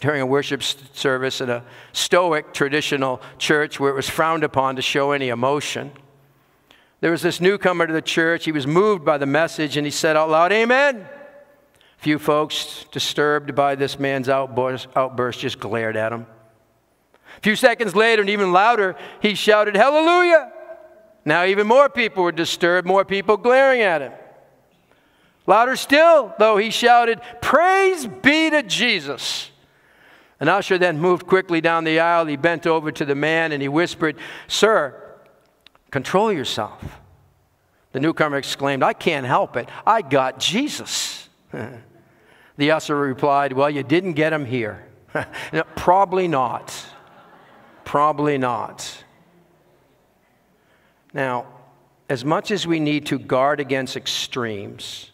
During 0.00 0.22
a 0.22 0.26
worship 0.26 0.62
service 0.62 1.40
in 1.40 1.50
a 1.50 1.64
Stoic 1.92 2.54
traditional 2.54 3.20
church 3.38 3.80
where 3.80 3.90
it 3.90 3.96
was 3.96 4.08
frowned 4.08 4.44
upon 4.44 4.76
to 4.76 4.82
show 4.82 5.10
any 5.10 5.30
emotion, 5.30 5.90
there 7.00 7.10
was 7.10 7.22
this 7.22 7.40
newcomer 7.40 7.88
to 7.88 7.92
the 7.92 8.00
church. 8.00 8.44
He 8.44 8.52
was 8.52 8.68
moved 8.68 9.04
by 9.04 9.18
the 9.18 9.26
message 9.26 9.76
and 9.76 9.84
he 9.84 9.90
said 9.90 10.14
out 10.14 10.30
loud, 10.30 10.52
Amen. 10.52 11.08
Few 12.06 12.20
folks 12.20 12.86
disturbed 12.92 13.56
by 13.56 13.74
this 13.74 13.98
man's 13.98 14.28
outburst, 14.28 14.86
outburst 14.94 15.40
just 15.40 15.58
glared 15.58 15.96
at 15.96 16.12
him. 16.12 16.24
A 17.36 17.40
few 17.40 17.56
seconds 17.56 17.96
later, 17.96 18.22
and 18.22 18.30
even 18.30 18.52
louder, 18.52 18.94
he 19.20 19.34
shouted, 19.34 19.74
Hallelujah! 19.74 20.52
Now, 21.24 21.44
even 21.46 21.66
more 21.66 21.88
people 21.88 22.22
were 22.22 22.30
disturbed, 22.30 22.86
more 22.86 23.04
people 23.04 23.36
glaring 23.36 23.80
at 23.80 24.02
him. 24.02 24.12
Louder 25.48 25.74
still, 25.74 26.32
though, 26.38 26.58
he 26.58 26.70
shouted, 26.70 27.20
Praise 27.42 28.06
be 28.06 28.50
to 28.50 28.62
Jesus! 28.62 29.50
An 30.38 30.46
usher 30.46 30.78
then 30.78 31.00
moved 31.00 31.26
quickly 31.26 31.60
down 31.60 31.82
the 31.82 31.98
aisle. 31.98 32.26
He 32.26 32.36
bent 32.36 32.68
over 32.68 32.92
to 32.92 33.04
the 33.04 33.16
man 33.16 33.50
and 33.50 33.60
he 33.60 33.66
whispered, 33.68 34.14
Sir, 34.46 34.94
control 35.90 36.32
yourself. 36.32 37.00
The 37.90 37.98
newcomer 37.98 38.36
exclaimed, 38.36 38.84
I 38.84 38.92
can't 38.92 39.26
help 39.26 39.56
it. 39.56 39.68
I 39.84 40.02
got 40.02 40.38
Jesus. 40.38 41.28
the 42.56 42.70
usher 42.70 42.96
replied, 42.96 43.52
Well, 43.52 43.70
you 43.70 43.82
didn't 43.82 44.14
get 44.14 44.32
him 44.32 44.44
here. 44.44 44.86
Probably 45.76 46.28
not. 46.28 46.74
Probably 47.84 48.38
not. 48.38 49.04
Now, 51.12 51.46
as 52.08 52.24
much 52.24 52.50
as 52.50 52.66
we 52.66 52.80
need 52.80 53.06
to 53.06 53.18
guard 53.18 53.60
against 53.60 53.96
extremes, 53.96 55.10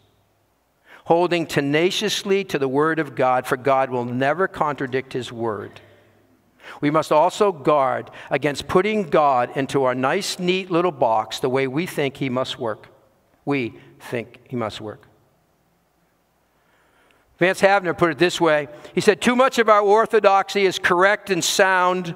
holding 1.05 1.45
tenaciously 1.45 2.43
to 2.45 2.59
the 2.59 2.67
Word 2.67 2.99
of 2.99 3.15
God, 3.15 3.45
for 3.45 3.57
God 3.57 3.89
will 3.89 4.05
never 4.05 4.47
contradict 4.47 5.13
His 5.13 5.31
Word. 5.31 5.81
We 6.81 6.89
must 6.89 7.11
also 7.11 7.51
guard 7.51 8.09
against 8.29 8.67
putting 8.67 9.09
God 9.09 9.55
into 9.57 9.83
our 9.83 9.95
nice, 9.95 10.39
neat 10.39 10.71
little 10.71 10.91
box 10.91 11.39
the 11.39 11.49
way 11.49 11.67
we 11.67 11.85
think 11.85 12.17
He 12.17 12.29
must 12.29 12.57
work. 12.57 12.87
We 13.45 13.73
think 13.99 14.39
He 14.47 14.55
must 14.55 14.79
work. 14.79 15.07
Vance 17.39 17.61
Havner 17.61 17.97
put 17.97 18.11
it 18.11 18.17
this 18.17 18.39
way 18.39 18.67
He 18.93 19.01
said, 19.01 19.21
Too 19.21 19.35
much 19.35 19.59
of 19.59 19.69
our 19.69 19.81
orthodoxy 19.81 20.65
is 20.65 20.79
correct 20.79 21.29
and 21.29 21.43
sound 21.43 22.15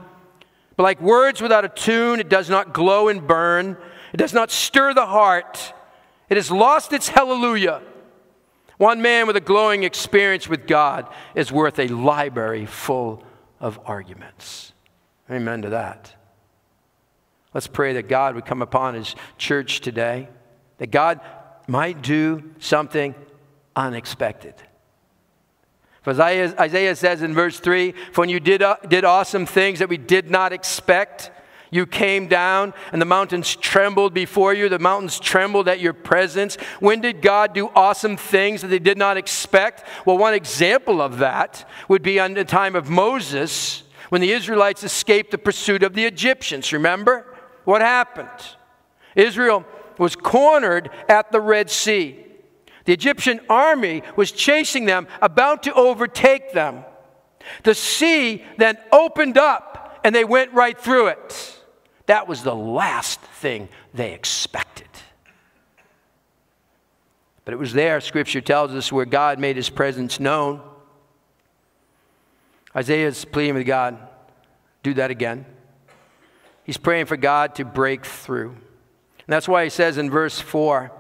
but 0.77 0.83
like 0.83 1.01
words 1.01 1.41
without 1.41 1.65
a 1.65 1.69
tune, 1.69 2.19
it 2.19 2.29
does 2.29 2.49
not 2.49 2.71
glow 2.71 3.09
and 3.09 3.27
burn, 3.27 3.77
it 4.13 4.17
does 4.17 4.33
not 4.33 4.51
stir 4.51 4.93
the 4.93 5.07
heart. 5.07 5.73
It 6.29 6.37
has 6.37 6.51
lost 6.51 6.93
its 6.93 7.07
hallelujah. 7.09 7.81
One 8.77 9.01
man 9.01 9.25
with 9.25 9.35
a 9.35 9.41
glowing 9.41 9.83
experience 9.83 10.47
with 10.47 10.67
God 10.67 11.07
is 11.33 11.51
worth 11.51 11.79
a 11.79 11.87
library 11.87 12.67
full 12.67 13.23
of 13.59 13.79
arguments. 13.85 14.73
Amen 15.31 15.63
to 15.63 15.69
that. 15.69 16.13
Let's 17.53 17.67
pray 17.67 17.93
that 17.93 18.07
God 18.07 18.35
would 18.35 18.45
come 18.45 18.61
upon 18.61 18.93
his 18.93 19.15
church 19.39 19.81
today, 19.81 20.29
that 20.77 20.91
God 20.91 21.21
might 21.67 22.03
do 22.03 22.51
something 22.59 23.15
unexpected. 23.75 24.53
Isaiah, 26.07 26.55
Isaiah 26.59 26.95
says 26.95 27.21
in 27.21 27.33
verse 27.33 27.59
3 27.59 27.91
For 28.11 28.21
when 28.21 28.29
you 28.29 28.39
did, 28.39 28.61
uh, 28.61 28.77
did 28.87 29.03
awesome 29.03 29.45
things 29.45 29.79
that 29.79 29.89
we 29.89 29.97
did 29.97 30.29
not 30.29 30.53
expect, 30.53 31.31
you 31.69 31.85
came 31.85 32.27
down 32.27 32.73
and 32.91 33.01
the 33.01 33.05
mountains 33.05 33.55
trembled 33.55 34.13
before 34.13 34.53
you. 34.53 34.69
The 34.69 34.79
mountains 34.79 35.19
trembled 35.19 35.67
at 35.67 35.79
your 35.79 35.93
presence. 35.93 36.55
When 36.79 37.01
did 37.01 37.21
God 37.21 37.53
do 37.53 37.69
awesome 37.75 38.15
things 38.17 38.61
that 38.61 38.67
they 38.67 38.79
did 38.79 38.97
not 38.97 39.17
expect? 39.17 39.83
Well, 40.05 40.17
one 40.17 40.33
example 40.33 41.01
of 41.01 41.17
that 41.17 41.67
would 41.89 42.03
be 42.03 42.19
on 42.19 42.33
the 42.35 42.45
time 42.45 42.75
of 42.75 42.89
Moses 42.89 43.83
when 44.09 44.21
the 44.21 44.31
Israelites 44.31 44.83
escaped 44.83 45.31
the 45.31 45.37
pursuit 45.37 45.83
of 45.83 45.93
the 45.93 46.05
Egyptians. 46.05 46.71
Remember? 46.71 47.25
What 47.65 47.81
happened? 47.81 48.29
Israel 49.15 49.65
was 49.97 50.15
cornered 50.15 50.89
at 51.09 51.31
the 51.31 51.41
Red 51.41 51.69
Sea. 51.69 52.26
The 52.87 52.93
Egyptian 52.93 53.41
army 53.49 54.01
was 54.15 54.31
chasing 54.31 54.85
them, 54.85 55.07
about 55.21 55.63
to 55.63 55.73
overtake 55.73 56.53
them. 56.53 56.85
The 57.63 57.75
sea 57.75 58.45
then 58.57 58.77
opened 58.93 59.37
up 59.37 59.99
and 60.05 60.15
they 60.15 60.23
went 60.23 60.53
right 60.53 60.79
through 60.79 61.07
it. 61.07 61.61
That 62.05 62.29
was 62.29 62.43
the 62.43 62.55
last 62.55 63.19
thing 63.19 63.67
they 63.93 64.13
expected. 64.13 64.87
But 67.43 67.55
it 67.55 67.57
was 67.57 67.73
there, 67.73 67.99
Scripture 67.99 68.39
tells 68.39 68.71
us, 68.71 68.89
where 68.89 69.05
God 69.05 69.37
made 69.37 69.57
his 69.57 69.69
presence 69.69 70.17
known. 70.17 70.61
Isaiah's 72.73 73.25
pleading 73.25 73.55
with 73.55 73.67
God, 73.67 73.97
do 74.81 74.93
that 74.93 75.11
again. 75.11 75.45
He's 76.63 76.77
praying 76.77 77.07
for 77.07 77.17
God 77.17 77.55
to 77.55 77.65
break 77.65 78.05
through. 78.05 78.51
And 78.51 79.27
that's 79.27 79.49
why 79.49 79.65
he 79.65 79.69
says 79.69 79.97
in 79.97 80.09
verse 80.09 80.39
4 80.39 80.93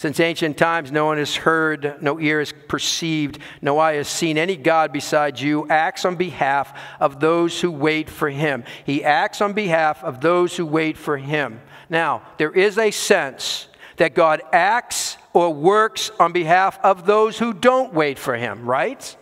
since 0.00 0.18
ancient 0.18 0.56
times, 0.56 0.90
no 0.90 1.04
one 1.04 1.18
has 1.18 1.36
heard, 1.36 2.00
no 2.00 2.18
ear 2.18 2.38
has 2.38 2.54
perceived, 2.68 3.38
no 3.60 3.78
eye 3.78 3.96
has 3.96 4.08
seen 4.08 4.38
any 4.38 4.56
God 4.56 4.94
besides 4.94 5.42
you 5.42 5.68
acts 5.68 6.06
on 6.06 6.16
behalf 6.16 6.72
of 7.00 7.20
those 7.20 7.60
who 7.60 7.70
wait 7.70 8.08
for 8.08 8.30
him. 8.30 8.64
He 8.86 9.04
acts 9.04 9.42
on 9.42 9.52
behalf 9.52 10.02
of 10.02 10.22
those 10.22 10.56
who 10.56 10.64
wait 10.64 10.96
for 10.96 11.18
him. 11.18 11.60
Now, 11.90 12.22
there 12.38 12.50
is 12.50 12.78
a 12.78 12.90
sense 12.90 13.68
that 13.98 14.14
God 14.14 14.40
acts 14.54 15.18
or 15.34 15.52
works 15.52 16.10
on 16.18 16.32
behalf 16.32 16.78
of 16.82 17.04
those 17.04 17.38
who 17.38 17.52
don't 17.52 17.92
wait 17.92 18.18
for 18.18 18.34
him, 18.34 18.64
right? 18.64 19.14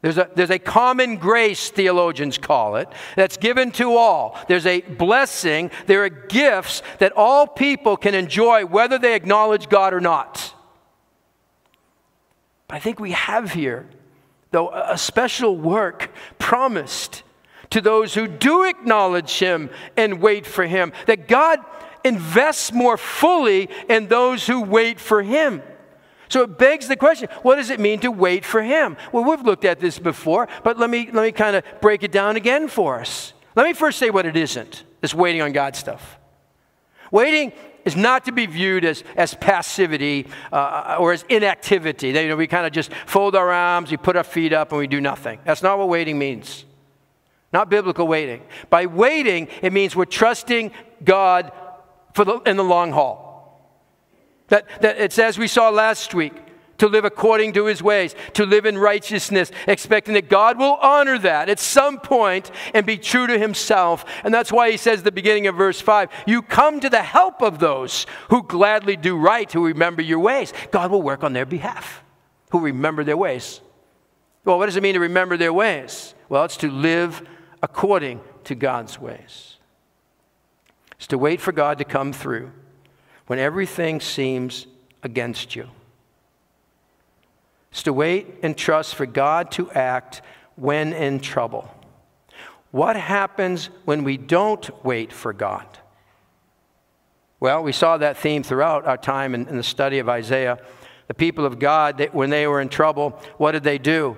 There's 0.00 0.18
a, 0.18 0.30
there's 0.34 0.50
a 0.50 0.60
common 0.60 1.16
grace, 1.16 1.70
theologians 1.70 2.38
call 2.38 2.76
it, 2.76 2.88
that's 3.16 3.36
given 3.36 3.72
to 3.72 3.96
all. 3.96 4.38
There's 4.46 4.66
a 4.66 4.80
blessing, 4.80 5.72
there 5.86 6.04
are 6.04 6.08
gifts 6.08 6.82
that 7.00 7.12
all 7.16 7.48
people 7.48 7.96
can 7.96 8.14
enjoy 8.14 8.64
whether 8.64 8.98
they 8.98 9.14
acknowledge 9.14 9.68
God 9.68 9.92
or 9.92 10.00
not. 10.00 10.54
But 12.68 12.76
I 12.76 12.78
think 12.78 13.00
we 13.00 13.12
have 13.12 13.52
here, 13.52 13.88
though, 14.52 14.70
a 14.70 14.96
special 14.96 15.56
work 15.56 16.10
promised 16.38 17.24
to 17.70 17.80
those 17.80 18.14
who 18.14 18.28
do 18.28 18.64
acknowledge 18.64 19.40
Him 19.40 19.68
and 19.96 20.20
wait 20.20 20.46
for 20.46 20.64
Him, 20.64 20.92
that 21.06 21.26
God 21.26 21.58
invests 22.04 22.72
more 22.72 22.96
fully 22.96 23.68
in 23.88 24.06
those 24.06 24.46
who 24.46 24.62
wait 24.62 25.00
for 25.00 25.22
Him. 25.22 25.60
So 26.28 26.42
it 26.42 26.58
begs 26.58 26.88
the 26.88 26.96
question 26.96 27.28
what 27.42 27.56
does 27.56 27.70
it 27.70 27.80
mean 27.80 28.00
to 28.00 28.10
wait 28.10 28.44
for 28.44 28.62
Him? 28.62 28.96
Well, 29.12 29.24
we've 29.24 29.42
looked 29.42 29.64
at 29.64 29.80
this 29.80 29.98
before, 29.98 30.48
but 30.62 30.78
let 30.78 30.90
me, 30.90 31.10
let 31.12 31.22
me 31.22 31.32
kind 31.32 31.56
of 31.56 31.64
break 31.80 32.02
it 32.02 32.12
down 32.12 32.36
again 32.36 32.68
for 32.68 33.00
us. 33.00 33.32
Let 33.54 33.66
me 33.66 33.72
first 33.72 33.98
say 33.98 34.10
what 34.10 34.26
it 34.26 34.36
isn't 34.36 34.84
this 35.00 35.14
waiting 35.14 35.42
on 35.42 35.52
God 35.52 35.76
stuff. 35.76 36.18
Waiting 37.10 37.52
is 37.84 37.96
not 37.96 38.24
to 38.26 38.32
be 38.32 38.46
viewed 38.46 38.84
as, 38.84 39.02
as 39.16 39.34
passivity 39.34 40.26
uh, 40.52 40.96
or 40.98 41.12
as 41.12 41.24
inactivity. 41.28 42.08
You 42.08 42.28
know, 42.28 42.36
we 42.36 42.46
kind 42.46 42.66
of 42.66 42.72
just 42.72 42.92
fold 43.06 43.34
our 43.34 43.50
arms, 43.50 43.90
we 43.90 43.96
put 43.96 44.16
our 44.16 44.24
feet 44.24 44.52
up, 44.52 44.72
and 44.72 44.78
we 44.78 44.86
do 44.86 45.00
nothing. 45.00 45.38
That's 45.44 45.62
not 45.62 45.78
what 45.78 45.88
waiting 45.88 46.18
means. 46.18 46.64
not 47.52 47.70
biblical 47.70 48.06
waiting. 48.06 48.42
By 48.68 48.86
waiting, 48.86 49.48
it 49.62 49.72
means 49.72 49.96
we're 49.96 50.04
trusting 50.04 50.72
God 51.02 51.52
for 52.14 52.24
the, 52.24 52.38
in 52.40 52.56
the 52.56 52.64
long 52.64 52.92
haul. 52.92 53.27
That, 54.48 54.66
that 54.80 54.98
it's 54.98 55.18
as 55.18 55.38
we 55.38 55.46
saw 55.46 55.70
last 55.70 56.14
week 56.14 56.34
to 56.78 56.86
live 56.86 57.04
according 57.04 57.52
to 57.52 57.66
his 57.66 57.82
ways, 57.82 58.14
to 58.34 58.46
live 58.46 58.64
in 58.64 58.78
righteousness, 58.78 59.50
expecting 59.66 60.14
that 60.14 60.28
God 60.28 60.58
will 60.58 60.78
honor 60.80 61.18
that 61.18 61.48
at 61.48 61.58
some 61.58 61.98
point 61.98 62.50
and 62.72 62.86
be 62.86 62.96
true 62.96 63.26
to 63.26 63.38
himself. 63.38 64.04
And 64.24 64.32
that's 64.32 64.52
why 64.52 64.70
he 64.70 64.76
says 64.76 65.02
the 65.02 65.12
beginning 65.12 65.46
of 65.48 65.56
verse 65.56 65.80
5 65.80 66.08
You 66.26 66.40
come 66.40 66.80
to 66.80 66.88
the 66.88 67.02
help 67.02 67.42
of 67.42 67.58
those 67.58 68.06
who 68.30 68.42
gladly 68.42 68.96
do 68.96 69.16
right, 69.16 69.50
who 69.52 69.66
remember 69.66 70.02
your 70.02 70.20
ways. 70.20 70.52
God 70.70 70.90
will 70.90 71.02
work 71.02 71.24
on 71.24 71.32
their 71.32 71.46
behalf, 71.46 72.02
who 72.50 72.60
remember 72.60 73.04
their 73.04 73.16
ways. 73.16 73.60
Well, 74.44 74.58
what 74.58 74.66
does 74.66 74.76
it 74.76 74.82
mean 74.82 74.94
to 74.94 75.00
remember 75.00 75.36
their 75.36 75.52
ways? 75.52 76.14
Well, 76.28 76.44
it's 76.44 76.56
to 76.58 76.70
live 76.70 77.22
according 77.62 78.20
to 78.44 78.54
God's 78.54 78.98
ways. 78.98 79.56
It's 80.96 81.08
to 81.08 81.18
wait 81.18 81.40
for 81.40 81.52
God 81.52 81.78
to 81.78 81.84
come 81.84 82.12
through 82.12 82.52
when 83.28 83.38
everything 83.38 84.00
seems 84.00 84.66
against 85.02 85.54
you. 85.54 85.68
It's 87.70 87.82
to 87.84 87.92
wait 87.92 88.26
and 88.42 88.56
trust 88.56 88.94
for 88.94 89.06
God 89.06 89.50
to 89.52 89.70
act 89.70 90.22
when 90.56 90.92
in 90.94 91.20
trouble. 91.20 91.70
What 92.70 92.96
happens 92.96 93.66
when 93.84 94.02
we 94.02 94.16
don't 94.16 94.68
wait 94.84 95.12
for 95.12 95.32
God? 95.32 95.66
Well, 97.38 97.62
we 97.62 97.72
saw 97.72 97.98
that 97.98 98.16
theme 98.16 98.42
throughout 98.42 98.86
our 98.86 98.96
time 98.96 99.34
in, 99.34 99.46
in 99.46 99.56
the 99.56 99.62
study 99.62 99.98
of 99.98 100.08
Isaiah. 100.08 100.58
The 101.06 101.14
people 101.14 101.44
of 101.44 101.58
God, 101.58 101.98
they, 101.98 102.06
when 102.06 102.30
they 102.30 102.46
were 102.46 102.60
in 102.62 102.70
trouble, 102.70 103.10
what 103.36 103.52
did 103.52 103.62
they 103.62 103.78
do? 103.78 104.16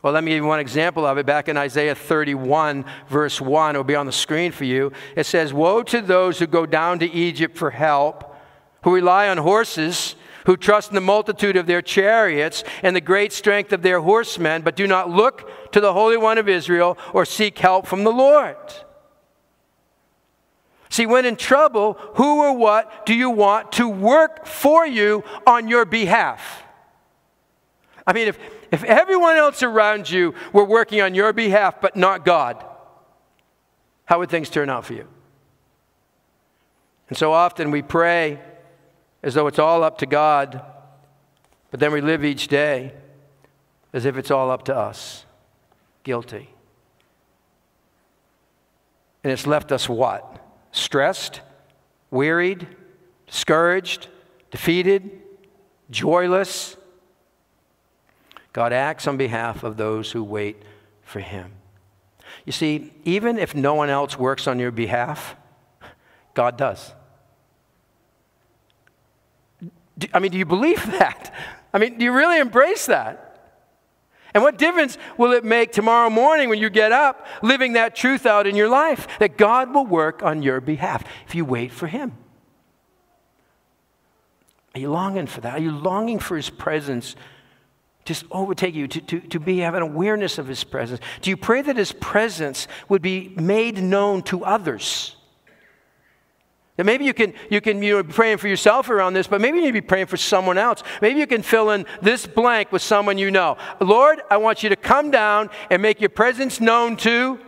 Well, 0.00 0.12
let 0.12 0.22
me 0.22 0.30
give 0.30 0.42
you 0.42 0.48
one 0.48 0.60
example 0.60 1.04
of 1.04 1.18
it. 1.18 1.26
Back 1.26 1.48
in 1.48 1.56
Isaiah 1.56 1.94
31, 1.94 2.84
verse 3.08 3.40
1, 3.40 3.74
it'll 3.74 3.84
be 3.84 3.96
on 3.96 4.06
the 4.06 4.12
screen 4.12 4.52
for 4.52 4.64
you. 4.64 4.92
It 5.16 5.24
says, 5.24 5.52
Woe 5.52 5.82
to 5.84 6.00
those 6.00 6.38
who 6.38 6.46
go 6.46 6.66
down 6.66 7.00
to 7.00 7.10
Egypt 7.10 7.56
for 7.56 7.70
help, 7.70 8.33
who 8.84 8.94
rely 8.94 9.28
on 9.28 9.38
horses, 9.38 10.14
who 10.44 10.56
trust 10.56 10.90
in 10.90 10.94
the 10.94 11.00
multitude 11.00 11.56
of 11.56 11.66
their 11.66 11.82
chariots 11.82 12.62
and 12.82 12.94
the 12.94 13.00
great 13.00 13.32
strength 13.32 13.72
of 13.72 13.80
their 13.80 14.00
horsemen, 14.00 14.62
but 14.62 14.76
do 14.76 14.86
not 14.86 15.10
look 15.10 15.50
to 15.72 15.80
the 15.80 15.94
Holy 15.94 16.18
One 16.18 16.36
of 16.36 16.48
Israel 16.48 16.98
or 17.14 17.24
seek 17.24 17.58
help 17.58 17.86
from 17.86 18.04
the 18.04 18.12
Lord. 18.12 18.56
See, 20.90 21.06
when 21.06 21.24
in 21.24 21.36
trouble, 21.36 21.94
who 22.14 22.42
or 22.42 22.52
what 22.56 23.06
do 23.06 23.14
you 23.14 23.30
want 23.30 23.72
to 23.72 23.88
work 23.88 24.46
for 24.46 24.86
you 24.86 25.24
on 25.46 25.66
your 25.66 25.86
behalf? 25.86 26.62
I 28.06 28.12
mean, 28.12 28.28
if, 28.28 28.38
if 28.70 28.84
everyone 28.84 29.36
else 29.36 29.62
around 29.62 30.10
you 30.10 30.34
were 30.52 30.64
working 30.64 31.00
on 31.00 31.14
your 31.14 31.32
behalf 31.32 31.80
but 31.80 31.96
not 31.96 32.24
God, 32.24 32.62
how 34.04 34.18
would 34.18 34.28
things 34.28 34.50
turn 34.50 34.68
out 34.68 34.84
for 34.84 34.92
you? 34.92 35.08
And 37.08 37.16
so 37.16 37.32
often 37.32 37.70
we 37.70 37.80
pray 37.80 38.40
as 39.24 39.34
though 39.34 39.48
it's 39.48 39.58
all 39.58 39.82
up 39.82 39.98
to 39.98 40.06
God, 40.06 40.62
but 41.72 41.80
then 41.80 41.90
we 41.90 42.00
live 42.00 42.24
each 42.24 42.46
day 42.46 42.92
as 43.92 44.04
if 44.04 44.16
it's 44.16 44.30
all 44.30 44.52
up 44.52 44.64
to 44.66 44.76
us. 44.76 45.24
Guilty. 46.04 46.50
And 49.24 49.32
it's 49.32 49.46
left 49.46 49.72
us 49.72 49.88
what? 49.88 50.40
Stressed, 50.70 51.40
wearied, 52.10 52.68
discouraged, 53.26 54.06
defeated, 54.52 55.10
joyless 55.90 56.76
God 58.54 58.72
acts 58.72 59.08
on 59.08 59.16
behalf 59.16 59.64
of 59.64 59.76
those 59.76 60.12
who 60.12 60.22
wait 60.22 60.62
for 61.02 61.18
Him. 61.18 61.52
You 62.46 62.52
see, 62.52 62.92
even 63.04 63.36
if 63.36 63.52
no 63.54 63.74
one 63.74 63.90
else 63.90 64.16
works 64.16 64.46
on 64.46 64.60
your 64.60 64.70
behalf, 64.70 65.34
God 66.34 66.56
does. 66.56 66.92
I 70.12 70.18
mean, 70.18 70.32
do 70.32 70.38
you 70.38 70.44
believe 70.44 70.84
that? 70.98 71.32
I 71.72 71.78
mean, 71.78 71.98
do 71.98 72.04
you 72.04 72.12
really 72.12 72.38
embrace 72.38 72.86
that? 72.86 73.20
And 74.32 74.42
what 74.42 74.58
difference 74.58 74.98
will 75.16 75.32
it 75.32 75.44
make 75.44 75.70
tomorrow 75.70 76.10
morning 76.10 76.48
when 76.48 76.58
you 76.58 76.68
get 76.68 76.90
up 76.90 77.24
living 77.40 77.74
that 77.74 77.94
truth 77.94 78.26
out 78.26 78.48
in 78.48 78.56
your 78.56 78.68
life? 78.68 79.06
That 79.20 79.36
God 79.36 79.72
will 79.72 79.86
work 79.86 80.24
on 80.24 80.42
your 80.42 80.60
behalf 80.60 81.04
if 81.26 81.36
you 81.36 81.44
wait 81.44 81.70
for 81.70 81.86
Him. 81.86 82.12
Are 84.74 84.80
you 84.80 84.90
longing 84.90 85.28
for 85.28 85.40
that? 85.42 85.54
Are 85.54 85.62
you 85.62 85.70
longing 85.70 86.18
for 86.18 86.36
His 86.36 86.50
presence 86.50 87.14
just 88.04 88.24
overtake 88.30 88.74
you, 88.74 88.86
to, 88.86 89.00
to, 89.00 89.20
to 89.20 89.40
be 89.40 89.58
have 89.58 89.74
an 89.74 89.82
awareness 89.82 90.38
of 90.38 90.46
his 90.46 90.62
presence? 90.62 91.00
Do 91.22 91.30
you 91.30 91.36
pray 91.36 91.62
that 91.62 91.76
his 91.76 91.92
presence 91.92 92.68
would 92.88 93.02
be 93.02 93.30
made 93.36 93.82
known 93.82 94.22
to 94.24 94.44
others? 94.44 95.16
That 96.76 96.84
maybe 96.84 97.04
you 97.04 97.14
can, 97.14 97.34
you 97.50 97.60
can 97.60 97.82
you 97.82 97.96
know, 97.96 98.02
be 98.02 98.12
praying 98.12 98.38
for 98.38 98.48
yourself 98.48 98.90
around 98.90 99.14
this, 99.14 99.28
but 99.28 99.40
maybe 99.40 99.58
you 99.58 99.64
need 99.64 99.68
to 99.68 99.74
be 99.74 99.80
praying 99.80 100.06
for 100.06 100.16
someone 100.16 100.58
else. 100.58 100.82
Maybe 101.00 101.20
you 101.20 101.26
can 101.26 101.42
fill 101.42 101.70
in 101.70 101.86
this 102.02 102.26
blank 102.26 102.72
with 102.72 102.82
someone 102.82 103.16
you 103.16 103.30
know. 103.30 103.56
Lord, 103.80 104.22
I 104.28 104.38
want 104.38 104.64
you 104.64 104.68
to 104.70 104.76
come 104.76 105.12
down 105.12 105.50
and 105.70 105.80
make 105.80 106.00
your 106.00 106.10
presence 106.10 106.60
known 106.60 106.96
to 106.98 107.38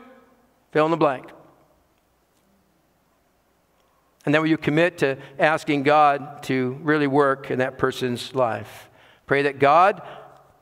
fill 0.71 0.85
in 0.85 0.93
the 0.93 0.97
blank. 0.97 1.27
And 4.25 4.35
then 4.35 4.43
will 4.43 4.49
you 4.49 4.59
commit 4.59 4.99
to 4.99 5.19
asking 5.39 5.85
God 5.85 6.43
to 6.45 6.79
really 6.83 7.07
work 7.07 7.51
in 7.51 7.59
that 7.59 7.79
person's 7.79 8.35
life? 8.35 8.89
Pray 9.27 9.43
that 9.43 9.59
God 9.59 10.03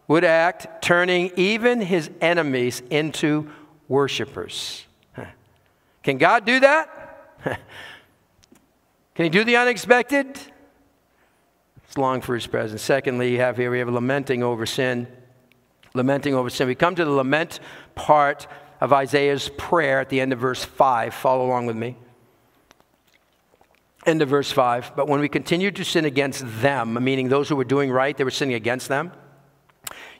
would 0.09 0.25
act, 0.25 0.83
turning 0.83 1.33
even 1.37 1.81
his 1.81 2.11
enemies 2.21 2.83
into 2.91 3.51
worshipers. 3.89 4.85
Can 6.03 6.19
God 6.19 6.45
do 6.45 6.61
that? 6.61 6.91
Can 9.15 9.25
he 9.25 9.29
do 9.29 9.45
the 9.45 9.57
unexpected? 9.57 10.39
It's 11.85 11.99
long 11.99 12.21
for 12.21 12.35
his 12.35 12.47
presence. 12.47 12.83
Secondly, 12.83 13.33
you 13.33 13.39
have 13.39 13.57
here 13.57 13.71
we 13.71 13.79
have 13.79 13.89
lamenting 13.89 14.43
over 14.43 14.67
sin. 14.67 15.07
Lamenting 15.95 16.35
over 16.35 16.51
sin. 16.51 16.67
We 16.67 16.75
come 16.75 16.95
to 16.97 17.05
the 17.05 17.11
lament 17.11 17.61
part 17.95 18.47
of 18.81 18.93
Isaiah's 18.93 19.49
prayer 19.57 20.01
at 20.01 20.09
the 20.09 20.21
end 20.21 20.33
of 20.33 20.41
verse 20.41 20.65
5. 20.65 21.15
Follow 21.15 21.47
along 21.47 21.67
with 21.67 21.77
me. 21.77 21.97
End 24.05 24.21
of 24.21 24.29
verse 24.29 24.51
5. 24.51 24.93
But 24.97 25.09
when 25.09 25.21
we 25.21 25.29
continued 25.29 25.77
to 25.77 25.85
sin 25.85 26.05
against 26.05 26.45
them, 26.61 27.03
meaning 27.03 27.29
those 27.29 27.49
who 27.49 27.57
were 27.57 27.65
doing 27.65 27.91
right, 27.91 28.17
they 28.17 28.25
were 28.25 28.31
sinning 28.31 28.55
against 28.55 28.89
them 28.89 29.13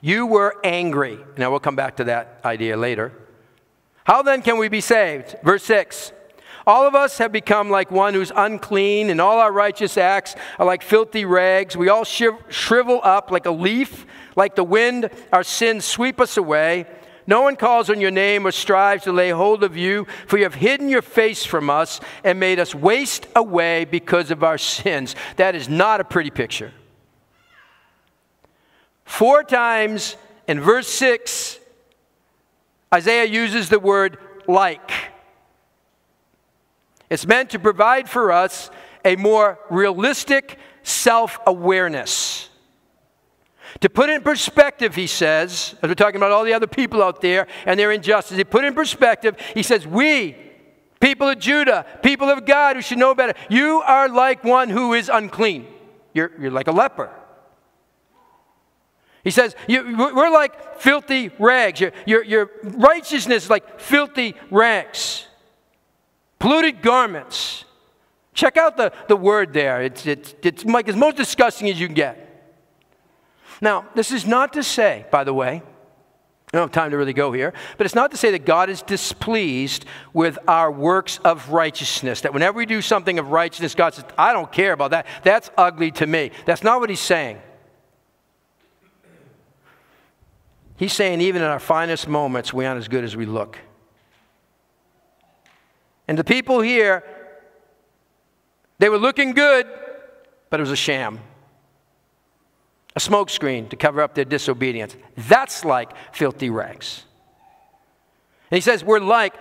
you 0.05 0.27
were 0.27 0.55
angry. 0.63 1.17
Now 1.35 1.49
we'll 1.49 1.59
come 1.59 1.75
back 1.75 1.97
to 1.97 2.03
that 2.05 2.39
idea 2.45 2.77
later. 2.77 3.11
How 4.03 4.21
then 4.21 4.43
can 4.43 4.59
we 4.59 4.67
be 4.67 4.79
saved? 4.79 5.35
Verse 5.43 5.63
6. 5.63 6.11
All 6.67 6.87
of 6.87 6.95
us 6.95 7.19
have 7.19 7.31
become 7.31 7.69
like 7.69 7.91
one 7.91 8.13
who's 8.15 8.31
unclean, 8.35 9.09
and 9.09 9.21
all 9.21 9.39
our 9.39 9.51
righteous 9.51 9.97
acts 9.97 10.35
are 10.57 10.65
like 10.65 10.81
filthy 10.81 11.23
rags. 11.23 11.77
We 11.77 11.89
all 11.89 12.03
shrivel 12.03 13.01
up 13.03 13.29
like 13.29 13.45
a 13.45 13.51
leaf, 13.51 14.05
like 14.35 14.55
the 14.55 14.63
wind. 14.63 15.11
Our 15.31 15.43
sins 15.43 15.85
sweep 15.85 16.19
us 16.19 16.37
away. 16.37 16.85
No 17.27 17.41
one 17.41 17.55
calls 17.55 17.89
on 17.89 18.01
your 18.01 18.11
name 18.11 18.45
or 18.45 18.51
strives 18.51 19.03
to 19.03 19.11
lay 19.11 19.29
hold 19.31 19.63
of 19.63 19.75
you, 19.75 20.05
for 20.27 20.37
you 20.37 20.43
have 20.43 20.55
hidden 20.55 20.89
your 20.89 21.01
face 21.01 21.43
from 21.43 21.69
us 21.69 21.99
and 22.23 22.39
made 22.39 22.59
us 22.59 22.75
waste 22.75 23.27
away 23.35 23.85
because 23.85 24.29
of 24.31 24.43
our 24.43 24.57
sins. 24.57 25.15
That 25.37 25.55
is 25.55 25.67
not 25.67 26.01
a 26.01 26.03
pretty 26.03 26.29
picture. 26.29 26.71
Four 29.03 29.43
times 29.43 30.17
in 30.47 30.59
verse 30.59 30.87
6, 30.87 31.59
Isaiah 32.93 33.25
uses 33.25 33.69
the 33.69 33.79
word 33.79 34.17
like. 34.47 34.91
It's 37.15 37.25
meant 37.25 37.51
to 37.51 37.59
provide 37.59 38.09
for 38.09 38.29
us 38.29 38.69
a 39.05 39.15
more 39.15 39.57
realistic 39.69 40.59
self 40.83 41.39
awareness. 41.47 42.49
To 43.79 43.89
put 43.89 44.09
in 44.09 44.21
perspective, 44.21 44.95
he 44.95 45.07
says, 45.07 45.75
as 45.81 45.87
we're 45.87 45.95
talking 45.95 46.17
about 46.17 46.33
all 46.33 46.43
the 46.43 46.51
other 46.51 46.67
people 46.67 47.01
out 47.01 47.21
there 47.21 47.47
and 47.65 47.79
their 47.79 47.93
injustice, 47.93 48.35
he 48.35 48.43
put 48.43 48.65
in 48.65 48.73
perspective, 48.73 49.37
he 49.53 49.63
says, 49.63 49.87
We, 49.87 50.35
people 50.99 51.29
of 51.29 51.39
Judah, 51.39 51.85
people 52.03 52.29
of 52.29 52.45
God 52.45 52.75
who 52.75 52.81
should 52.81 52.97
know 52.97 53.15
better, 53.15 53.33
you 53.49 53.81
are 53.85 54.09
like 54.09 54.43
one 54.43 54.69
who 54.69 54.93
is 54.93 55.07
unclean. 55.07 55.67
You're, 56.13 56.33
you're 56.37 56.51
like 56.51 56.67
a 56.67 56.73
leper. 56.73 57.11
He 59.23 59.31
says, 59.31 59.55
We're 59.69 60.31
like 60.31 60.81
filthy 60.81 61.29
rags. 61.39 61.79
Your, 61.79 61.93
your, 62.05 62.23
your 62.25 62.51
righteousness 62.61 63.45
is 63.45 63.49
like 63.49 63.79
filthy 63.79 64.35
rags, 64.51 65.27
polluted 66.39 66.81
garments. 66.81 67.65
Check 68.33 68.57
out 68.57 68.77
the, 68.77 68.91
the 69.07 69.15
word 69.15 69.53
there. 69.53 69.81
It's, 69.81 70.05
it's, 70.05 70.35
it's 70.43 70.65
like 70.65 70.89
as 70.89 70.95
most 70.95 71.15
disgusting 71.15 71.69
as 71.69 71.79
you 71.79 71.87
can 71.87 71.95
get. 71.95 72.21
Now, 73.61 73.85
this 73.95 74.11
is 74.11 74.25
not 74.25 74.53
to 74.53 74.63
say, 74.63 75.05
by 75.11 75.23
the 75.23 75.33
way, 75.33 75.63
I 76.53 76.57
don't 76.57 76.67
have 76.67 76.71
time 76.71 76.91
to 76.91 76.97
really 76.97 77.13
go 77.13 77.31
here, 77.31 77.53
but 77.77 77.85
it's 77.85 77.95
not 77.95 78.11
to 78.11 78.17
say 78.17 78.31
that 78.31 78.45
God 78.45 78.69
is 78.69 78.81
displeased 78.81 79.85
with 80.13 80.37
our 80.47 80.71
works 80.71 81.19
of 81.23 81.49
righteousness. 81.49 82.21
That 82.21 82.33
whenever 82.33 82.57
we 82.57 82.65
do 82.65 82.81
something 82.81 83.19
of 83.19 83.31
righteousness, 83.31 83.75
God 83.75 83.93
says, 83.93 84.05
I 84.17 84.31
don't 84.31 84.51
care 84.51 84.73
about 84.73 84.91
that. 84.91 85.07
That's 85.23 85.49
ugly 85.57 85.91
to 85.91 86.05
me. 86.05 86.31
That's 86.45 86.63
not 86.63 86.79
what 86.79 86.89
he's 86.89 86.99
saying. 86.99 87.39
He's 90.77 90.93
saying, 90.93 91.21
even 91.21 91.41
in 91.41 91.47
our 91.47 91.59
finest 91.59 92.07
moments, 92.07 92.53
we 92.53 92.65
aren't 92.65 92.79
as 92.79 92.87
good 92.87 93.03
as 93.03 93.15
we 93.15 93.25
look. 93.25 93.57
And 96.07 96.17
the 96.17 96.23
people 96.23 96.61
here, 96.61 97.03
they 98.79 98.89
were 98.89 98.97
looking 98.97 99.33
good, 99.33 99.67
but 100.49 100.59
it 100.59 100.63
was 100.63 100.71
a 100.71 100.75
sham. 100.75 101.19
A 102.95 102.99
smokescreen 102.99 103.69
to 103.69 103.75
cover 103.75 104.01
up 104.01 104.15
their 104.15 104.25
disobedience. 104.25 104.95
That's 105.17 105.65
like 105.65 105.91
filthy 106.13 106.49
rags. 106.49 107.03
And 108.51 108.57
he 108.57 108.61
says, 108.61 108.83
We're 108.83 108.99
like 108.99 109.35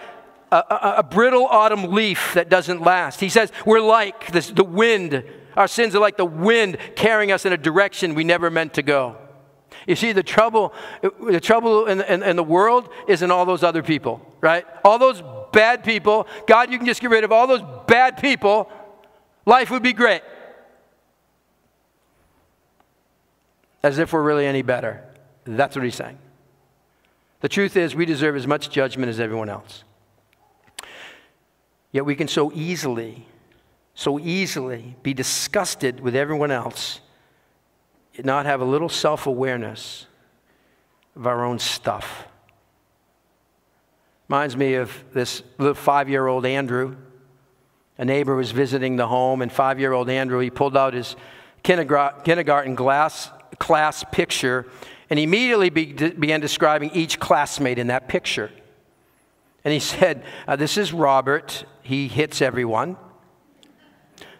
a, 0.51 0.57
a, 0.57 0.95
a 0.99 1.03
brittle 1.03 1.47
autumn 1.47 1.93
leaf 1.93 2.35
that 2.35 2.49
doesn't 2.49 2.81
last. 2.81 3.21
He 3.21 3.29
says, 3.29 3.53
We're 3.65 3.81
like 3.81 4.33
this, 4.33 4.49
the 4.49 4.65
wind. 4.65 5.23
Our 5.57 5.69
sins 5.69 5.95
are 5.95 6.01
like 6.01 6.17
the 6.17 6.25
wind 6.25 6.79
carrying 6.97 7.31
us 7.31 7.45
in 7.45 7.53
a 7.53 7.57
direction 7.57 8.15
we 8.15 8.25
never 8.25 8.51
meant 8.51 8.75
to 8.75 8.83
go. 8.83 9.19
You 9.87 9.97
see, 9.97 10.13
the 10.13 10.23
trouble, 10.23 10.73
the 11.03 11.41
trouble 11.41 11.87
in, 11.87 12.01
in, 12.03 12.23
in, 12.23 12.37
the 12.37 12.45
world 12.45 12.89
is 13.07 13.23
in 13.23 13.31
all 13.31 13.45
those 13.45 13.63
other 13.63 13.83
people, 13.83 14.25
right? 14.41 14.65
All 14.85 14.99
those 14.99 15.23
bad 15.55 15.85
people. 15.85 16.27
God, 16.47 16.71
you 16.71 16.79
can 16.79 16.87
just 16.87 17.01
get 17.01 17.11
rid 17.11 17.25
of 17.25 17.33
all 17.33 17.47
those 17.47 17.63
bad 17.87 18.19
people. 18.19 18.71
Life 19.47 19.71
would 19.71 19.83
be 19.83 19.93
great. 19.93 20.23
As 23.83 23.99
if 23.99 24.13
we're 24.13 24.23
really 24.23 24.47
any 24.47 24.63
better. 24.63 25.05
That's 25.45 25.77
what 25.77 25.85
he's 25.85 25.95
saying. 25.95 26.19
The 27.41 27.49
truth 27.49 27.77
is, 27.77 27.95
we 27.95 28.07
deserve 28.07 28.37
as 28.37 28.47
much 28.47 28.71
judgment 28.71 29.09
as 29.09 29.21
everyone 29.21 29.49
else. 29.49 29.85
Yet 31.93 32.05
we 32.05 32.17
can 32.17 32.27
so 32.27 32.51
easily, 32.53 33.27
so 33.95 34.19
easily 34.19 34.97
be 35.03 35.15
disgusted 35.15 36.01
with 36.01 36.17
everyone 36.17 36.51
else 36.51 37.01
not 38.23 38.47
have 38.47 38.61
a 38.61 38.65
little 38.65 38.89
self 38.89 39.27
awareness 39.27 40.07
of 41.17 41.27
our 41.27 41.45
own 41.45 41.59
stuff. 41.59 42.29
Reminds 44.29 44.57
me 44.57 44.75
of 44.75 44.93
this 45.13 45.43
little 45.59 45.75
five 45.75 46.09
year 46.09 46.27
old 46.27 46.47
Andrew. 46.47 46.97
A 47.99 48.05
neighbor 48.05 48.35
was 48.35 48.51
visiting 48.51 48.97
the 48.97 49.07
home, 49.07 49.43
and 49.43 49.53
five 49.53 49.79
year 49.79 49.93
old 49.93 50.11
Andrew, 50.11 50.41
he 50.41 50.51
pulled 50.51 50.77
out 50.77 50.95
his 50.95 51.17
kindergarten 51.63 52.75
glass, 52.75 53.31
class 53.59 54.05
picture 54.11 54.67
and 55.11 55.19
he 55.19 55.25
immediately 55.25 55.71
be, 55.71 55.93
began 55.93 56.41
describing 56.41 56.91
each 56.93 57.21
classmate 57.21 57.79
in 57.79 57.89
that 57.89 58.09
picture. 58.09 58.51
And 59.65 59.73
he 59.73 59.81
said, 59.95 60.25
uh, 60.49 60.57
This 60.57 60.77
is 60.77 60.93
Robert, 60.93 61.65
he 61.83 62.09
hits 62.09 62.43
everyone. 62.43 62.97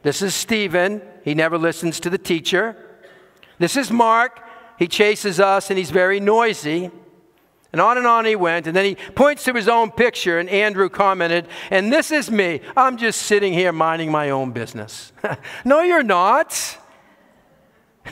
This 0.03 0.21
is 0.21 0.35
Stephen, 0.35 1.01
he 1.25 1.35
never 1.35 1.57
listens 1.57 2.01
to 2.01 2.11
the 2.11 2.19
teacher. 2.19 2.77
This 3.59 3.77
is 3.77 3.91
Mark. 3.91 4.41
He 4.79 4.89
chases 4.89 5.39
us 5.39 5.71
and 5.71 5.79
he's 5.79 5.93
very 5.93 6.19
noisy. 6.19 6.91
And 7.75 7.81
on 7.81 7.99
and 7.99 8.07
on 8.07 8.25
he 8.25 8.37
went. 8.37 8.69
And 8.69 8.77
then 8.77 8.85
he 8.85 8.95
points 8.95 9.43
to 9.47 9.53
his 9.53 9.67
own 9.67 9.91
picture, 9.91 10.39
and 10.39 10.49
Andrew 10.49 10.89
commented, 10.89 11.49
And 11.73 11.93
this 11.93 12.13
is 12.13 12.31
me. 12.31 12.61
I'm 12.77 12.97
just 12.97 13.23
sitting 13.23 13.53
here 13.53 13.73
minding 13.73 14.13
my 14.13 14.31
own 14.31 14.53
business. 14.53 15.13
no, 15.65 15.81
you're 15.81 16.05
not. 16.05 16.79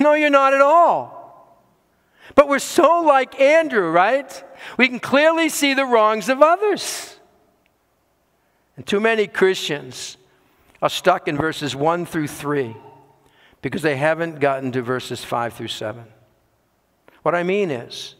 No, 0.01 0.15
you're 0.15 0.31
not 0.31 0.53
at 0.53 0.61
all. 0.61 1.63
But 2.35 2.49
we're 2.49 2.59
so 2.59 3.03
like 3.03 3.39
Andrew, 3.41 3.89
right? 3.89 4.45
We 4.79 4.89
can 4.89 4.99
clearly 4.99 5.49
see 5.49 5.75
the 5.75 5.85
wrongs 5.87 6.29
of 6.29 6.43
others. 6.43 7.21
And 8.77 8.85
too 8.85 8.99
many 8.99 9.29
Christians 9.29 10.17
are 10.83 10.91
stuck 10.91 11.29
in 11.29 11.37
verses 11.37 11.77
1 11.77 12.05
through 12.05 12.27
3 12.27 12.75
because 13.61 13.83
they 13.83 13.95
haven't 13.95 14.41
gotten 14.41 14.73
to 14.73 14.83
verses 14.83 15.23
5 15.23 15.53
through 15.53 15.69
7. 15.69 16.03
What 17.23 17.37
I 17.37 17.45
mean 17.45 17.71
is, 17.71 18.17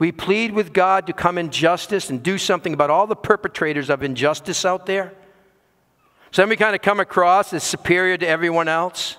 we 0.00 0.10
plead 0.10 0.52
with 0.52 0.72
God 0.72 1.06
to 1.06 1.12
come 1.12 1.36
in 1.36 1.50
justice 1.50 2.08
and 2.08 2.22
do 2.22 2.38
something 2.38 2.72
about 2.72 2.88
all 2.88 3.06
the 3.06 3.14
perpetrators 3.14 3.90
of 3.90 4.02
injustice 4.02 4.64
out 4.64 4.86
there. 4.86 5.12
So 6.32 6.40
then 6.40 6.48
we 6.48 6.56
kind 6.56 6.74
of 6.74 6.80
come 6.80 7.00
across 7.00 7.52
as 7.52 7.62
superior 7.62 8.16
to 8.16 8.26
everyone 8.26 8.66
else. 8.66 9.18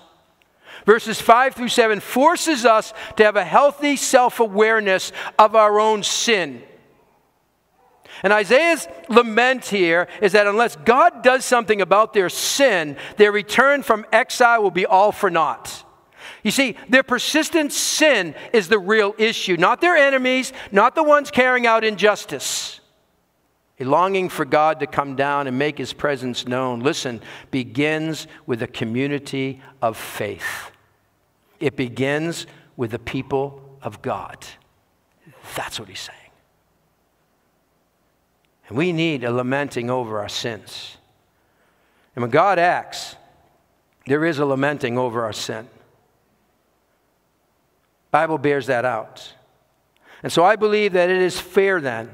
Verses 0.84 1.20
5 1.20 1.54
through 1.54 1.68
7 1.68 2.00
forces 2.00 2.66
us 2.66 2.92
to 3.16 3.22
have 3.22 3.36
a 3.36 3.44
healthy 3.44 3.94
self 3.94 4.40
awareness 4.40 5.12
of 5.38 5.54
our 5.54 5.78
own 5.78 6.02
sin. 6.02 6.62
And 8.24 8.32
Isaiah's 8.32 8.88
lament 9.08 9.66
here 9.66 10.08
is 10.20 10.32
that 10.32 10.48
unless 10.48 10.74
God 10.74 11.22
does 11.22 11.44
something 11.44 11.80
about 11.80 12.12
their 12.12 12.28
sin, 12.28 12.96
their 13.18 13.30
return 13.30 13.84
from 13.84 14.04
exile 14.12 14.60
will 14.60 14.72
be 14.72 14.86
all 14.86 15.12
for 15.12 15.30
naught. 15.30 15.84
You 16.42 16.50
see, 16.50 16.76
their 16.88 17.02
persistent 17.02 17.72
sin 17.72 18.34
is 18.52 18.68
the 18.68 18.78
real 18.78 19.14
issue, 19.16 19.56
not 19.56 19.80
their 19.80 19.96
enemies, 19.96 20.52
not 20.72 20.94
the 20.94 21.02
ones 21.02 21.30
carrying 21.30 21.66
out 21.66 21.84
injustice. 21.84 22.80
A 23.78 23.84
longing 23.84 24.28
for 24.28 24.44
God 24.44 24.80
to 24.80 24.86
come 24.86 25.16
down 25.16 25.46
and 25.46 25.58
make 25.58 25.78
his 25.78 25.92
presence 25.92 26.46
known, 26.46 26.80
listen, 26.80 27.20
begins 27.50 28.26
with 28.46 28.62
a 28.62 28.66
community 28.66 29.60
of 29.80 29.96
faith. 29.96 30.70
It 31.60 31.76
begins 31.76 32.46
with 32.76 32.90
the 32.90 32.98
people 32.98 33.78
of 33.82 34.02
God. 34.02 34.44
That's 35.54 35.78
what 35.78 35.88
he's 35.88 36.00
saying. 36.00 36.18
And 38.68 38.76
we 38.76 38.92
need 38.92 39.22
a 39.22 39.32
lamenting 39.32 39.90
over 39.90 40.18
our 40.18 40.28
sins. 40.28 40.96
And 42.14 42.22
when 42.22 42.30
God 42.30 42.58
acts, 42.58 43.16
there 44.06 44.24
is 44.24 44.38
a 44.38 44.44
lamenting 44.44 44.98
over 44.98 45.24
our 45.24 45.32
sin. 45.32 45.68
Bible 48.12 48.38
bears 48.38 48.66
that 48.66 48.84
out. 48.84 49.34
And 50.22 50.30
so 50.30 50.44
I 50.44 50.54
believe 50.54 50.92
that 50.92 51.10
it 51.10 51.20
is 51.20 51.40
fair 51.40 51.80
then 51.80 52.10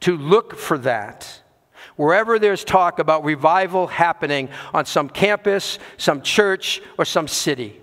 to 0.00 0.16
look 0.16 0.56
for 0.56 0.78
that. 0.78 1.42
Wherever 1.96 2.38
there's 2.38 2.62
talk 2.62 3.00
about 3.00 3.24
revival 3.24 3.88
happening 3.88 4.48
on 4.72 4.86
some 4.86 5.08
campus, 5.08 5.80
some 5.96 6.22
church, 6.22 6.80
or 6.98 7.04
some 7.04 7.26
city. 7.26 7.80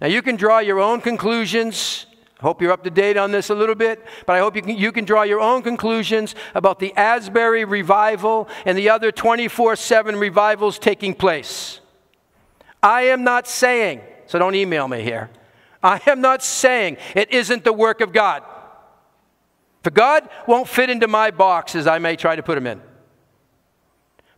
Now, 0.00 0.06
you 0.06 0.22
can 0.22 0.36
draw 0.36 0.60
your 0.60 0.78
own 0.78 1.00
conclusions 1.00 2.06
I 2.38 2.42
hope 2.42 2.60
you're 2.60 2.72
up 2.72 2.84
to 2.84 2.90
date 2.90 3.16
on 3.16 3.30
this 3.30 3.48
a 3.48 3.54
little 3.54 3.74
bit, 3.74 4.04
but 4.26 4.34
I 4.34 4.40
hope 4.40 4.56
you 4.56 4.62
can, 4.62 4.76
you 4.76 4.92
can 4.92 5.06
draw 5.06 5.22
your 5.22 5.40
own 5.40 5.62
conclusions 5.62 6.34
about 6.54 6.78
the 6.78 6.92
Asbury 6.94 7.64
revival 7.64 8.48
and 8.66 8.76
the 8.76 8.90
other 8.90 9.10
24 9.10 9.76
7 9.76 10.16
revivals 10.16 10.78
taking 10.78 11.14
place. 11.14 11.80
I 12.82 13.02
am 13.04 13.24
not 13.24 13.48
saying, 13.48 14.02
so 14.26 14.38
don't 14.38 14.54
email 14.54 14.86
me 14.86 15.00
here, 15.00 15.30
I 15.82 16.00
am 16.06 16.20
not 16.20 16.42
saying 16.42 16.96
it 17.14 17.30
isn't 17.30 17.64
the 17.64 17.72
work 17.72 18.00
of 18.00 18.12
God. 18.12 18.42
For 19.82 19.90
God 19.90 20.28
won't 20.46 20.68
fit 20.68 20.90
into 20.90 21.06
my 21.06 21.30
boxes, 21.30 21.86
I 21.86 21.98
may 21.98 22.16
try 22.16 22.34
to 22.34 22.42
put 22.42 22.58
him 22.58 22.66
in. 22.66 22.82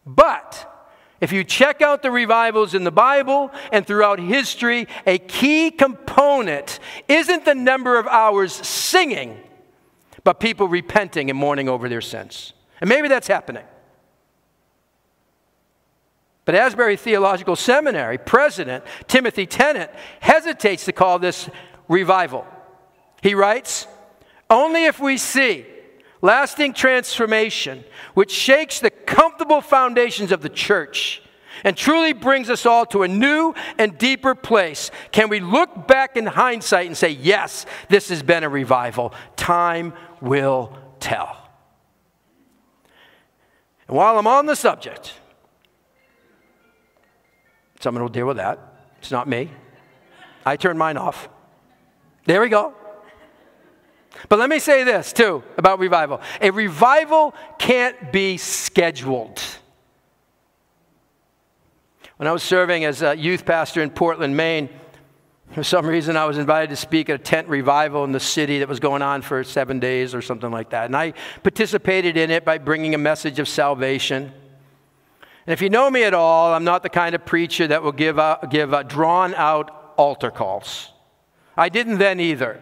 But 0.04 0.68
if 1.20 1.32
you 1.32 1.42
check 1.44 1.82
out 1.82 2.02
the 2.02 2.10
revivals 2.10 2.74
in 2.74 2.84
the 2.84 2.90
Bible 2.90 3.50
and 3.72 3.86
throughout 3.86 4.20
history, 4.20 4.88
a 5.06 5.18
key 5.18 5.70
component 5.70 6.78
isn't 7.08 7.44
the 7.44 7.54
number 7.54 7.98
of 7.98 8.06
hours 8.06 8.52
singing, 8.52 9.38
but 10.24 10.40
people 10.40 10.68
repenting 10.68 11.30
and 11.30 11.38
mourning 11.38 11.68
over 11.68 11.88
their 11.88 12.00
sins. 12.00 12.52
And 12.80 12.88
maybe 12.88 13.08
that's 13.08 13.26
happening. 13.26 13.64
But 16.48 16.54
Asbury 16.54 16.96
Theological 16.96 17.56
Seminary 17.56 18.16
president 18.16 18.82
Timothy 19.06 19.46
Tennent 19.46 19.90
hesitates 20.20 20.86
to 20.86 20.92
call 20.92 21.18
this 21.18 21.50
revival. 21.88 22.46
He 23.22 23.34
writes, 23.34 23.86
Only 24.48 24.86
if 24.86 24.98
we 24.98 25.18
see 25.18 25.66
lasting 26.22 26.72
transformation, 26.72 27.84
which 28.14 28.30
shakes 28.30 28.80
the 28.80 28.88
comfortable 28.88 29.60
foundations 29.60 30.32
of 30.32 30.40
the 30.40 30.48
church 30.48 31.20
and 31.64 31.76
truly 31.76 32.14
brings 32.14 32.48
us 32.48 32.64
all 32.64 32.86
to 32.86 33.02
a 33.02 33.08
new 33.08 33.52
and 33.76 33.98
deeper 33.98 34.34
place. 34.34 34.90
Can 35.12 35.28
we 35.28 35.40
look 35.40 35.86
back 35.86 36.16
in 36.16 36.24
hindsight 36.24 36.86
and 36.86 36.96
say, 36.96 37.10
yes, 37.10 37.66
this 37.90 38.08
has 38.08 38.22
been 38.22 38.42
a 38.42 38.48
revival? 38.48 39.12
Time 39.36 39.92
will 40.22 40.74
tell. 40.98 41.36
And 43.86 43.98
while 43.98 44.18
I'm 44.18 44.26
on 44.26 44.46
the 44.46 44.56
subject, 44.56 45.12
someone 47.80 48.02
will 48.02 48.10
deal 48.10 48.26
with 48.26 48.36
that. 48.36 48.58
It's 48.98 49.10
not 49.10 49.28
me. 49.28 49.50
I 50.44 50.56
turn 50.56 50.78
mine 50.78 50.96
off. 50.96 51.28
There 52.24 52.40
we 52.40 52.48
go. 52.48 52.74
But 54.28 54.38
let 54.38 54.50
me 54.50 54.58
say 54.58 54.84
this 54.84 55.12
too 55.12 55.42
about 55.56 55.78
revival 55.78 56.20
a 56.40 56.50
revival 56.50 57.34
can't 57.58 58.12
be 58.12 58.36
scheduled. 58.36 59.40
When 62.16 62.26
I 62.26 62.32
was 62.32 62.42
serving 62.42 62.84
as 62.84 63.02
a 63.02 63.16
youth 63.16 63.46
pastor 63.46 63.80
in 63.80 63.90
Portland, 63.90 64.36
Maine, 64.36 64.68
for 65.52 65.62
some 65.62 65.86
reason 65.86 66.16
I 66.16 66.24
was 66.24 66.36
invited 66.36 66.70
to 66.70 66.76
speak 66.76 67.08
at 67.08 67.20
a 67.20 67.22
tent 67.22 67.48
revival 67.48 68.02
in 68.04 68.10
the 68.10 68.20
city 68.20 68.58
that 68.58 68.68
was 68.68 68.80
going 68.80 69.02
on 69.02 69.22
for 69.22 69.44
seven 69.44 69.78
days 69.78 70.14
or 70.14 70.20
something 70.20 70.50
like 70.50 70.70
that. 70.70 70.86
And 70.86 70.96
I 70.96 71.14
participated 71.44 72.16
in 72.16 72.30
it 72.30 72.44
by 72.44 72.58
bringing 72.58 72.94
a 72.94 72.98
message 72.98 73.38
of 73.38 73.48
salvation. 73.48 74.32
And 75.48 75.54
if 75.54 75.62
you 75.62 75.70
know 75.70 75.90
me 75.90 76.04
at 76.04 76.12
all, 76.12 76.52
I'm 76.52 76.64
not 76.64 76.82
the 76.82 76.90
kind 76.90 77.14
of 77.14 77.24
preacher 77.24 77.66
that 77.68 77.82
will 77.82 77.92
give, 77.92 78.18
a, 78.18 78.46
give 78.50 78.74
a 78.74 78.84
drawn 78.84 79.34
out 79.34 79.94
altar 79.96 80.30
calls. 80.30 80.92
I 81.56 81.70
didn't 81.70 81.96
then 81.96 82.20
either. 82.20 82.60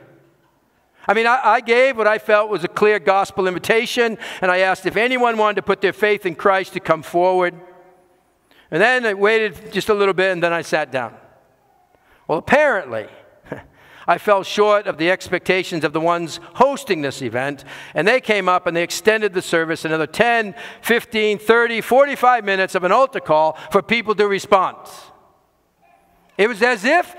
I 1.09 1.15
mean, 1.15 1.27
I, 1.27 1.41
I, 1.43 1.61
gave 1.63 1.97
what 1.97 2.07
I 2.07 2.19
felt 2.19 2.49
was 2.49 2.63
a 2.63 2.69
clear 2.69 3.01
gospel 3.01 3.49
invitation, 3.49 4.19
and 4.41 4.53
I 4.53 4.59
asked 4.59 4.87
if 4.87 4.97
anyone 4.97 5.37
wanted 5.37 5.57
to 5.57 5.63
put 5.63 5.81
their 5.81 5.93
faith 5.93 6.27
in 6.27 6.37
Christ 6.37 6.75
to 6.75 6.81
come 6.81 7.03
forward. 7.03 7.55
And 8.71 8.81
then 8.81 9.05
I 9.05 9.15
waited 9.15 9.73
just 9.73 9.89
a 9.89 9.95
little 9.95 10.15
bit, 10.15 10.31
and 10.31 10.41
then 10.41 10.53
I 10.53 10.63
sat 10.63 10.93
down. 10.93 11.17
Well, 12.29 12.39
apparently, 12.39 13.09
I 14.09 14.19
fell 14.19 14.45
short 14.45 14.87
of 14.87 14.99
the 14.99 15.11
expectations 15.11 15.83
of 15.83 15.93
the 15.93 16.01
ones 16.01 16.39
hosting 16.55 17.03
this 17.03 17.23
event, 17.23 17.65
and 17.93 18.07
they 18.07 18.21
came 18.21 18.49
up 18.49 18.67
and 18.67 18.77
they 18.77 18.85
extended 18.85 19.35
the 19.35 19.43
service 19.43 19.85
another 19.85 20.07
10, 20.07 20.55
15, 20.83 21.39
30, 21.39 21.81
45 21.81 22.45
minutes 22.45 22.75
of 22.77 22.85
an 22.85 22.93
altar 22.93 23.19
call 23.19 23.59
for 23.73 23.83
people 23.83 24.15
to 24.15 24.29
respond. 24.29 24.77
It 26.39 26.49
was 26.49 26.63
as 26.63 26.85
if 26.85 27.17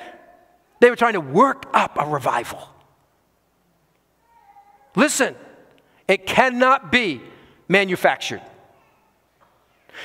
they 0.80 0.90
were 0.90 0.96
trying 0.96 1.14
to 1.14 1.22
work 1.22 1.66
up 1.74 1.98
a 2.00 2.06
revival. 2.06 2.70
Listen, 4.96 5.36
it 6.08 6.26
cannot 6.26 6.92
be 6.92 7.22
manufactured. 7.68 8.42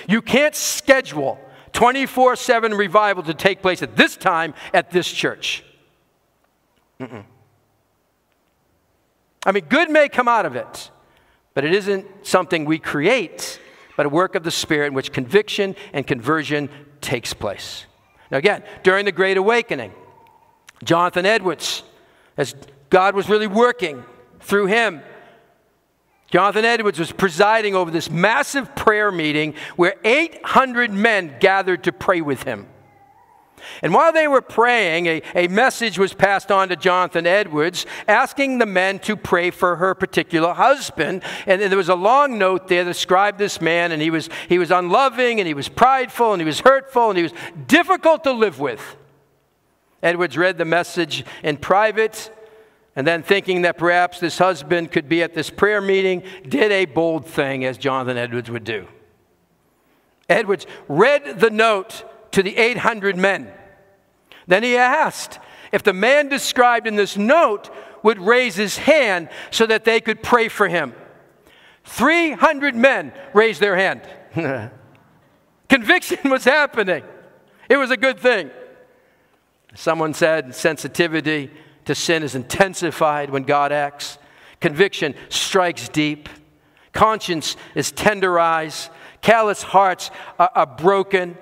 You 0.09 0.21
can't 0.21 0.55
schedule 0.55 1.38
24 1.73 2.37
7 2.37 2.75
revival 2.75 3.23
to 3.23 3.35
take 3.35 3.62
place 3.62 3.83
at 3.83 3.97
this 3.97 4.16
time 4.16 4.55
at 4.75 4.90
this 4.90 5.11
church. 5.11 5.64
Mm-mm. 7.03 7.25
I 9.45 9.51
mean, 9.51 9.65
good 9.69 9.91
may 9.91 10.09
come 10.09 10.29
out 10.29 10.47
of 10.47 10.55
it, 10.55 10.91
but 11.53 11.65
it 11.65 11.75
isn't 11.75 12.07
something 12.25 12.65
we 12.65 12.79
create, 12.79 13.61
but 13.97 14.07
a 14.07 14.09
work 14.09 14.37
of 14.37 14.45
the 14.45 14.53
Spirit 14.53 14.88
in 14.88 14.95
which 14.95 15.12
conviction 15.12 15.75
and 15.93 16.07
conversion 16.07 16.69
takes 17.01 17.35
place. 17.35 17.87
Now, 18.31 18.38
again, 18.38 18.62
during 18.85 19.05
the 19.05 19.12
Great 19.12 19.37
Awakening, 19.37 19.93
Jonathan 20.85 21.27
Edwards, 21.27 21.83
as 22.37 22.55
God 22.88 23.17
was 23.17 23.29
really 23.29 23.49
working 23.49 24.05
through 24.38 24.67
him, 24.67 25.03
Jonathan 26.31 26.65
Edwards 26.65 26.99
was 27.01 27.11
presiding 27.11 27.75
over 27.75 27.91
this 27.91 28.09
massive 28.09 28.75
prayer 28.77 29.11
meeting 29.11 29.55
where 29.75 29.97
800 30.05 30.93
men 30.93 31.35
gathered 31.41 31.85
to 31.85 31.93
pray 31.93 32.21
with 32.21 32.45
him. 32.45 32.69
And 33.83 33.94
while 33.94 34.12
they 34.12 34.29
were 34.29 34.42
praying, 34.42 35.07
a, 35.07 35.22
a 35.35 35.48
message 35.48 35.98
was 35.98 36.14
passed 36.14 36.51
on 36.51 36.68
to 36.68 36.77
Jonathan 36.77 37.27
Edwards 37.27 37.87
asking 38.07 38.59
the 38.59 38.66
men 38.66 38.98
to 39.01 39.16
pray 39.16 39.51
for 39.51 39.77
her 39.77 39.94
particular 39.94 40.53
husband. 40.53 41.22
And 41.46 41.61
there 41.61 41.77
was 41.77 41.88
a 41.88 41.94
long 41.94 42.38
note 42.38 42.68
there 42.68 42.85
that 42.85 42.90
described 42.90 43.38
this 43.38 43.61
man, 43.61 43.92
and 43.92 44.03
he 44.03 44.11
was, 44.11 44.29
he 44.48 44.59
was 44.59 44.70
unloving, 44.70 45.40
and 45.40 45.46
he 45.46 45.55
was 45.55 45.68
prideful, 45.68 46.33
and 46.33 46.40
he 46.40 46.46
was 46.46 46.61
hurtful, 46.61 47.11
and 47.11 47.16
he 47.16 47.22
was 47.22 47.33
difficult 47.66 48.25
to 48.25 48.33
live 48.33 48.61
with. 48.61 48.96
Edwards 50.03 50.37
read 50.37 50.59
the 50.59 50.64
message 50.64 51.25
in 51.42 51.57
private, 51.57 52.31
and 52.96 53.07
then 53.07 53.22
thinking 53.22 53.62
that 53.62 53.79
perhaps 53.79 54.20
this 54.20 54.38
husband 54.38 54.92
could 54.92 55.09
be 55.09 55.22
at 55.22 55.35
this 55.35 55.48
prayer 55.48 55.81
meeting, 55.81 56.22
did 56.48 56.72
a 56.72 56.85
bold 56.85 57.27
thing, 57.27 57.64
as 57.64 57.79
Jonathan 57.79 58.16
Edwards 58.16 58.51
would 58.51 58.64
do. 58.64 58.87
Edwards 60.29 60.66
read 60.88 61.40
the 61.40 61.51
note 61.51 62.05
to 62.33 62.42
the 62.42 62.57
800 62.57 63.16
men. 63.16 63.53
Then 64.47 64.62
he 64.62 64.77
asked 64.77 65.38
if 65.71 65.83
the 65.83 65.92
man 65.92 66.29
described 66.29 66.87
in 66.87 66.97
this 66.97 67.16
note 67.16 67.71
would 68.03 68.18
raise 68.18 68.57
his 68.57 68.79
hand 68.79 69.29
so 69.51 69.66
that 69.66 69.85
they 69.85 70.01
could 70.01 70.23
pray 70.23 70.49
for 70.49 70.68
him. 70.68 70.95
300 71.85 72.75
men 72.75 73.12
raised 73.33 73.61
their 73.61 73.77
hand. 73.77 74.03
Conviction 75.68 76.31
was 76.31 76.45
happening. 76.45 77.03
It 77.68 77.77
was 77.77 77.90
a 77.90 77.97
good 77.97 78.18
thing. 78.18 78.51
Someone 79.75 80.12
said 80.12 80.55
sensitivity 80.55 81.51
to 81.87 81.95
sin 81.95 82.23
is 82.23 82.35
intensified 82.35 83.31
when 83.31 83.45
God 83.45 83.73
acts. 83.73 84.18
Conviction 84.61 85.14
strikes 85.29 85.88
deep. 85.88 86.29
Conscience 86.92 87.57
is 87.75 87.90
tenderized. 87.90 88.90
Callous 89.23 89.62
hearts 89.62 90.11
are, 90.38 90.51
are 90.55 90.66
broken. 90.66 91.37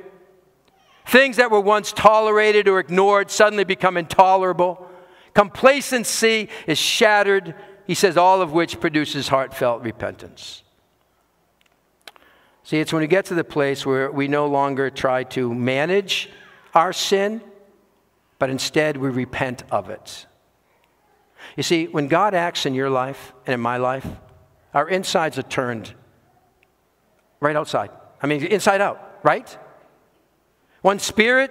Things 1.07 1.37
that 1.37 1.51
were 1.51 1.61
once 1.61 1.93
tolerated 1.93 2.69
or 2.69 2.79
ignored 2.79 3.31
suddenly 3.31 3.65
become 3.65 3.97
intolerable. 3.97 4.87
Complacency 5.35 6.49
is 6.67 6.79
shattered, 6.79 7.55
he 7.87 7.95
says, 7.95 8.17
all 8.17 8.43
of 8.43 8.53
which 8.53 8.81
produces 8.81 9.29
heartfelt 9.29 9.83
repentance. 9.83 10.63
See, 12.63 12.79
it's 12.79 12.93
when 12.93 13.01
we 13.01 13.09
get 13.09 13.25
to 13.27 13.35
the 13.35 13.45
place 13.45 13.85
where 13.85 14.11
we 14.13 14.29
no 14.29 14.47
longer 14.47 14.91
try 14.91 15.25
to 15.25 15.53
manage 15.53 16.31
our 16.75 16.93
sin, 16.93 17.41
but 18.39 18.51
instead 18.51 18.97
we 18.97 19.09
repent 19.09 19.65
of 19.71 19.91
it. 19.91 20.27
You 21.57 21.63
see, 21.63 21.87
when 21.87 22.07
God 22.07 22.35
acts 22.35 22.67
in 22.67 22.75
your 22.75 22.91
life 22.91 23.33
and 23.47 23.55
in 23.55 23.61
my 23.61 23.77
life, 23.79 24.07
our 24.73 24.89
insides 24.89 25.39
are 25.39 25.43
turned 25.43 25.93
right 27.41 27.57
outside. 27.57 27.91
I 28.23 28.27
mean, 28.27 28.45
inside 28.45 28.81
out, 28.81 29.19
right? 29.25 29.59
One 30.83 30.99
spirit 30.99 31.51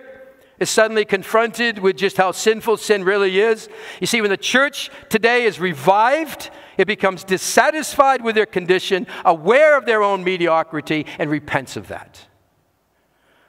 is 0.59 0.69
suddenly 0.69 1.05
confronted 1.05 1.79
with 1.79 1.97
just 1.97 2.17
how 2.17 2.31
sinful 2.31 2.77
sin 2.77 3.03
really 3.03 3.39
is. 3.39 3.69
You 4.01 4.07
see, 4.07 4.21
when 4.21 4.29
the 4.29 4.37
church 4.37 4.89
today 5.09 5.45
is 5.45 5.59
revived, 5.59 6.49
it 6.77 6.85
becomes 6.85 7.23
dissatisfied 7.23 8.23
with 8.23 8.35
their 8.35 8.45
condition, 8.45 9.07
aware 9.23 9.77
of 9.77 9.85
their 9.85 10.03
own 10.03 10.23
mediocrity, 10.23 11.05
and 11.17 11.29
repents 11.29 11.77
of 11.77 11.87
that. 11.87 12.27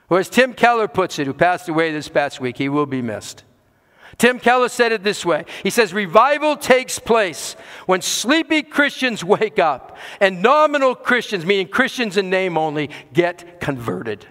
Or 0.09 0.19
as 0.19 0.29
Tim 0.29 0.55
Keller 0.55 0.88
puts 0.88 1.19
it, 1.19 1.27
who 1.27 1.33
passed 1.35 1.69
away 1.69 1.93
this 1.93 2.09
past 2.09 2.40
week, 2.40 2.59
he 2.59 2.69
will 2.69 2.87
be 2.87 3.03
missed. 3.03 3.45
Tim 4.19 4.38
Keller 4.38 4.69
said 4.69 4.93
it 4.93 5.03
this 5.03 5.25
way 5.25 5.47
He 5.62 5.71
says, 5.71 5.95
Revival 5.95 6.57
takes 6.57 6.99
place 6.99 7.55
when 7.87 8.03
sleepy 8.03 8.62
Christians 8.62 9.25
wake 9.25 9.59
up 9.59 9.97
and 10.21 10.43
nominal 10.43 10.95
Christians, 10.95 11.47
meaning 11.47 11.69
Christians 11.69 12.16
in 12.16 12.29
name 12.29 12.59
only, 12.59 12.90
get 13.12 13.61
converted 13.61 14.27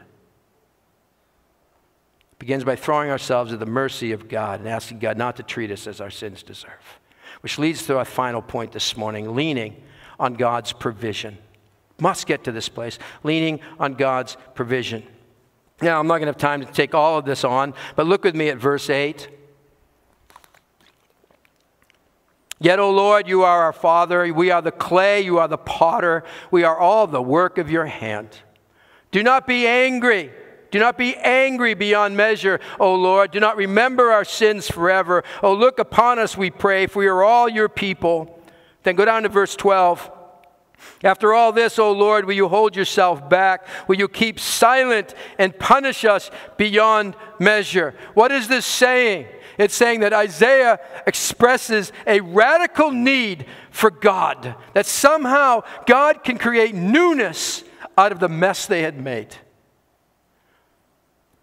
begins 2.39 2.63
by 2.63 2.77
throwing 2.77 3.11
ourselves 3.11 3.51
at 3.51 3.59
the 3.59 3.65
mercy 3.65 4.13
of 4.13 4.29
God 4.29 4.61
and 4.61 4.69
asking 4.69 4.99
God 4.99 5.17
not 5.17 5.35
to 5.35 5.43
treat 5.43 5.71
us 5.71 5.85
as 5.85 5.99
our 5.99 6.09
sins 6.09 6.41
deserve. 6.41 6.99
Which 7.41 7.59
leads 7.59 7.85
to 7.85 7.97
our 7.97 8.05
final 8.05 8.41
point 8.41 8.71
this 8.71 8.97
morning 8.97 9.35
leaning 9.35 9.83
on 10.19 10.33
God's 10.33 10.71
provision. 10.73 11.37
Must 11.99 12.25
get 12.25 12.45
to 12.45 12.51
this 12.53 12.69
place, 12.69 12.97
leaning 13.23 13.59
on 13.77 13.93
God's 13.93 14.37
provision. 14.55 15.03
Now, 15.81 15.99
I'm 15.99 16.07
not 16.07 16.15
going 16.15 16.27
to 16.27 16.33
have 16.33 16.37
time 16.37 16.65
to 16.65 16.71
take 16.71 16.95
all 16.95 17.17
of 17.17 17.25
this 17.25 17.43
on, 17.43 17.73
but 17.95 18.07
look 18.07 18.23
with 18.23 18.35
me 18.35 18.47
at 18.49 18.57
verse 18.57 18.89
8. 18.89 19.27
Yet, 22.61 22.79
O 22.79 22.91
Lord, 22.91 23.27
you 23.27 23.43
are 23.43 23.63
our 23.63 23.73
Father. 23.73 24.33
We 24.33 24.51
are 24.51 24.61
the 24.61 24.71
clay, 24.71 25.21
you 25.21 25.39
are 25.39 25.47
the 25.47 25.57
potter. 25.57 26.23
We 26.51 26.63
are 26.63 26.77
all 26.77 27.07
the 27.07 27.21
work 27.21 27.57
of 27.57 27.69
your 27.69 27.85
hand. 27.85 28.29
Do 29.11 29.23
not 29.23 29.47
be 29.47 29.65
angry 29.65 30.31
do 30.71 30.79
not 30.79 30.97
be 30.97 31.15
angry 31.15 31.73
beyond 31.73 32.15
measure, 32.15 32.59
O 32.79 32.95
Lord. 32.95 33.31
Do 33.31 33.39
not 33.39 33.57
remember 33.57 34.11
our 34.11 34.25
sins 34.25 34.67
forever. 34.67 35.23
Oh, 35.41 35.53
look 35.53 35.79
upon 35.79 36.19
us, 36.19 36.37
we 36.37 36.51
pray, 36.51 36.87
for 36.87 36.99
we 36.99 37.07
are 37.07 37.23
all 37.23 37.49
your 37.49 37.69
people. 37.69 38.39
Then 38.83 38.95
go 38.95 39.05
down 39.05 39.23
to 39.23 39.29
verse 39.29 39.55
12. 39.55 40.11
After 41.03 41.33
all 41.33 41.51
this, 41.51 41.79
O 41.79 41.91
Lord, 41.91 42.25
will 42.25 42.33
you 42.33 42.47
hold 42.47 42.75
yourself 42.75 43.27
back? 43.29 43.65
Will 43.87 43.97
you 43.97 44.07
keep 44.07 44.39
silent 44.39 45.13
and 45.37 45.57
punish 45.57 46.05
us 46.05 46.29
beyond 46.57 47.15
measure? 47.39 47.95
What 48.13 48.31
is 48.31 48.47
this 48.47 48.65
saying? 48.65 49.27
It's 49.57 49.75
saying 49.75 50.01
that 50.01 50.13
Isaiah 50.13 50.79
expresses 51.05 51.91
a 52.07 52.21
radical 52.21 52.91
need 52.91 53.45
for 53.71 53.91
God, 53.91 54.55
that 54.73 54.85
somehow 54.85 55.63
God 55.85 56.23
can 56.23 56.37
create 56.37 56.73
newness 56.73 57.65
out 57.97 58.13
of 58.13 58.19
the 58.19 58.29
mess 58.29 58.65
they 58.65 58.83
had 58.83 59.01
made. 59.01 59.35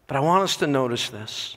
But 0.07 0.17
I 0.17 0.21
want 0.21 0.45
us 0.45 0.57
to 0.59 0.67
notice 0.67 1.09
this 1.09 1.57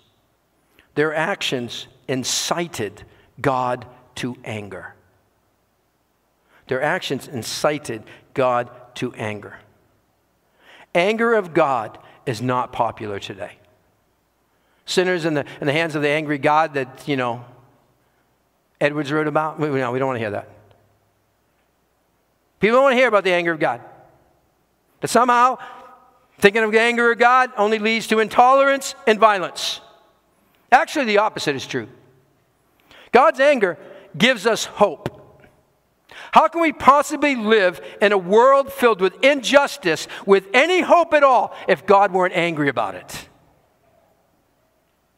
their 0.95 1.13
actions 1.13 1.87
incited 2.07 3.03
God 3.39 3.85
to 4.15 4.35
anger. 4.43 4.95
Their 6.67 6.81
actions 6.81 7.27
incited 7.27 8.03
God 8.33 8.69
to 8.95 9.13
anger. 9.13 9.59
Anger 10.93 11.33
of 11.35 11.53
God 11.53 11.97
is 12.25 12.41
not 12.41 12.71
popular 12.71 13.19
today. 13.19 13.53
Sinners 14.85 15.25
in 15.25 15.35
the, 15.35 15.45
in 15.61 15.67
the 15.67 15.73
hands 15.73 15.95
of 15.95 16.01
the 16.01 16.09
angry 16.09 16.37
God 16.37 16.73
that, 16.73 17.07
you 17.07 17.15
know, 17.15 17.45
Edwards 18.81 19.11
wrote 19.11 19.27
about. 19.27 19.59
No, 19.59 19.71
we 19.71 19.79
don't 19.79 20.07
want 20.07 20.15
to 20.15 20.19
hear 20.19 20.31
that. 20.31 20.49
People 22.59 22.77
don't 22.77 22.83
want 22.83 22.93
to 22.93 22.97
hear 22.97 23.07
about 23.07 23.23
the 23.23 23.33
anger 23.33 23.51
of 23.51 23.59
God. 23.59 23.81
That 25.01 25.07
somehow 25.07 25.57
Thinking 26.39 26.63
of 26.63 26.71
the 26.71 26.79
anger 26.79 27.11
of 27.11 27.19
God 27.19 27.51
only 27.57 27.79
leads 27.79 28.07
to 28.07 28.19
intolerance 28.19 28.95
and 29.05 29.19
violence. 29.19 29.81
Actually, 30.71 31.05
the 31.05 31.17
opposite 31.17 31.55
is 31.55 31.67
true. 31.67 31.87
God's 33.11 33.39
anger 33.39 33.77
gives 34.17 34.45
us 34.45 34.65
hope. 34.65 35.15
How 36.31 36.47
can 36.47 36.61
we 36.61 36.71
possibly 36.71 37.35
live 37.35 37.81
in 38.01 38.11
a 38.11 38.17
world 38.17 38.71
filled 38.71 39.01
with 39.01 39.21
injustice 39.23 40.07
with 40.25 40.47
any 40.53 40.81
hope 40.81 41.13
at 41.13 41.23
all 41.23 41.55
if 41.67 41.85
God 41.85 42.11
weren't 42.11 42.35
angry 42.35 42.69
about 42.69 42.95
it? 42.95 43.29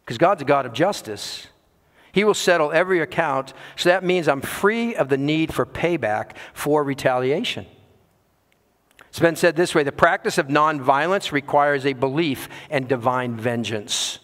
Because 0.04 0.18
God's 0.18 0.42
a 0.42 0.46
God 0.46 0.66
of 0.66 0.74
justice. 0.74 1.48
He 2.14 2.24
will 2.24 2.34
settle 2.34 2.72
every 2.72 3.00
account, 3.00 3.54
so 3.76 3.90
that 3.90 4.04
means 4.04 4.28
I'm 4.28 4.42
free 4.42 4.96
of 4.96 5.10
the 5.10 5.18
need 5.18 5.54
for 5.54 5.66
payback 5.66 6.32
for 6.54 6.84
retaliation. 6.84 7.66
It's 9.12 9.20
been 9.20 9.36
said 9.36 9.58
this 9.58 9.76
way 9.76 9.84
the 9.84 9.92
practice 9.92 10.38
of 10.38 10.48
nonviolence 10.48 11.34
requires 11.34 11.86
a 11.86 11.92
belief 11.92 12.48
in 12.70 12.88
divine 12.88 13.36
vengeance. 13.36 14.20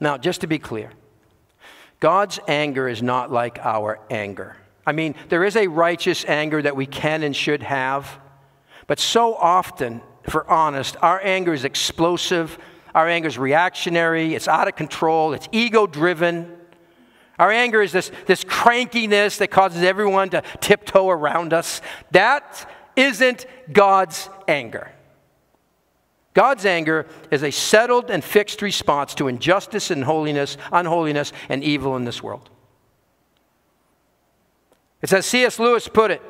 Now, 0.00 0.18
just 0.18 0.40
to 0.40 0.48
be 0.48 0.58
clear, 0.58 0.90
God's 2.00 2.40
anger 2.48 2.88
is 2.88 3.04
not 3.04 3.30
like 3.30 3.60
our 3.60 4.00
anger. 4.10 4.56
I 4.84 4.90
mean, 4.90 5.14
there 5.28 5.44
is 5.44 5.54
a 5.54 5.68
righteous 5.68 6.24
anger 6.24 6.60
that 6.60 6.74
we 6.74 6.86
can 6.86 7.22
and 7.22 7.36
should 7.36 7.62
have, 7.62 8.18
but 8.88 8.98
so 8.98 9.36
often, 9.36 10.02
for 10.28 10.50
honest, 10.50 10.96
our 11.02 11.20
anger 11.22 11.54
is 11.54 11.64
explosive, 11.64 12.58
our 12.96 13.08
anger 13.08 13.28
is 13.28 13.38
reactionary, 13.38 14.34
it's 14.34 14.48
out 14.48 14.66
of 14.66 14.74
control, 14.74 15.34
it's 15.34 15.48
ego 15.52 15.86
driven. 15.86 16.55
Our 17.38 17.50
anger 17.50 17.82
is 17.82 17.92
this, 17.92 18.10
this 18.26 18.44
crankiness 18.44 19.38
that 19.38 19.48
causes 19.48 19.82
everyone 19.82 20.30
to 20.30 20.42
tiptoe 20.60 21.08
around 21.10 21.52
us. 21.52 21.82
That 22.12 22.68
isn't 22.96 23.46
God's 23.72 24.28
anger. 24.48 24.90
God's 26.32 26.66
anger 26.66 27.06
is 27.30 27.42
a 27.42 27.50
settled 27.50 28.10
and 28.10 28.22
fixed 28.22 28.60
response 28.62 29.14
to 29.14 29.28
injustice 29.28 29.90
and 29.90 30.04
holiness, 30.04 30.56
unholiness, 30.72 31.32
and 31.48 31.64
evil 31.64 31.96
in 31.96 32.04
this 32.04 32.22
world. 32.22 32.50
It's 35.02 35.12
as 35.12 35.26
C.S. 35.26 35.58
Lewis 35.58 35.88
put 35.88 36.10
it 36.10 36.22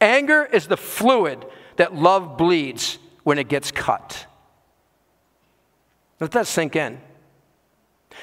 anger 0.00 0.44
is 0.44 0.66
the 0.66 0.76
fluid 0.76 1.44
that 1.76 1.94
love 1.94 2.36
bleeds 2.36 2.98
when 3.22 3.38
it 3.38 3.48
gets 3.48 3.70
cut. 3.70 4.26
Let 6.18 6.30
that 6.32 6.46
sink 6.46 6.74
in. 6.74 7.00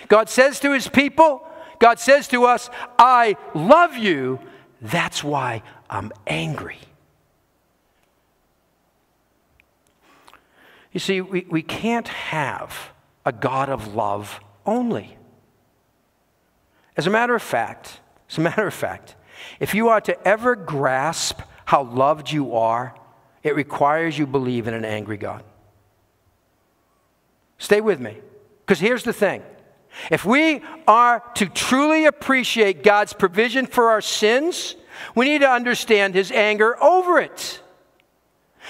God 0.07 0.29
says 0.29 0.59
to 0.61 0.73
his 0.73 0.87
people, 0.87 1.47
God 1.79 1.99
says 1.99 2.27
to 2.29 2.45
us, 2.45 2.69
I 2.97 3.37
love 3.53 3.95
you. 3.95 4.39
That's 4.81 5.23
why 5.23 5.63
I'm 5.89 6.11
angry. 6.25 6.79
You 10.91 10.99
see, 10.99 11.21
we, 11.21 11.45
we 11.49 11.61
can't 11.61 12.07
have 12.07 12.89
a 13.25 13.31
God 13.31 13.69
of 13.69 13.93
love 13.93 14.39
only. 14.65 15.17
As 16.95 17.05
a 17.05 17.11
matter 17.11 17.35
of 17.35 17.43
fact, 17.43 17.99
as 18.29 18.37
a 18.37 18.41
matter 18.41 18.65
of 18.65 18.73
fact, 18.73 19.15
if 19.59 19.75
you 19.75 19.89
are 19.89 20.01
to 20.01 20.27
ever 20.27 20.55
grasp 20.55 21.41
how 21.65 21.83
loved 21.83 22.31
you 22.31 22.55
are, 22.55 22.95
it 23.43 23.55
requires 23.55 24.17
you 24.17 24.25
believe 24.25 24.67
in 24.67 24.73
an 24.73 24.85
angry 24.85 25.17
God. 25.17 25.43
Stay 27.59 27.81
with 27.81 27.99
me, 27.99 28.17
because 28.65 28.79
here's 28.79 29.03
the 29.03 29.13
thing 29.13 29.43
if 30.11 30.25
we 30.25 30.61
are 30.87 31.23
to 31.35 31.47
truly 31.47 32.05
appreciate 32.05 32.83
God's 32.83 33.13
provision 33.13 33.65
for 33.65 33.89
our 33.89 34.01
sins, 34.01 34.75
we 35.15 35.25
need 35.25 35.41
to 35.41 35.49
understand 35.49 36.15
his 36.15 36.31
anger 36.31 36.81
over 36.83 37.19
it. 37.19 37.61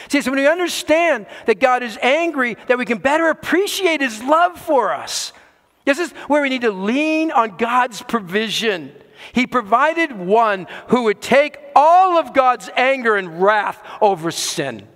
See, 0.10 0.22
so 0.22 0.32
when 0.32 0.40
we 0.40 0.48
understand 0.48 1.26
that 1.46 1.60
God 1.60 1.84
is 1.84 1.98
angry, 2.02 2.56
that 2.68 2.78
we 2.78 2.86
can 2.86 3.00
better 3.00 3.30
appreciate 3.30 4.02
his 4.02 4.22
love 4.24 4.60
for 4.60 4.94
us. 4.94 5.34
This 5.86 6.00
is 6.00 6.12
where 6.28 6.42
we 6.42 6.50
need 6.50 6.62
to 6.62 6.72
lean 6.72 7.32
on 7.32 7.58
God's 7.58 8.02
provision. 8.02 8.92
He 9.34 9.48
provided 9.48 10.12
one 10.12 10.68
who 10.90 11.04
would 11.04 11.22
take 11.22 11.58
all 11.76 12.18
of 12.18 12.34
God's 12.34 12.70
anger 12.76 13.16
and 13.16 13.42
wrath 13.42 13.82
over 14.02 14.30
sin. 14.32 14.88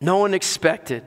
No 0.00 0.18
one 0.18 0.34
expected 0.34 1.02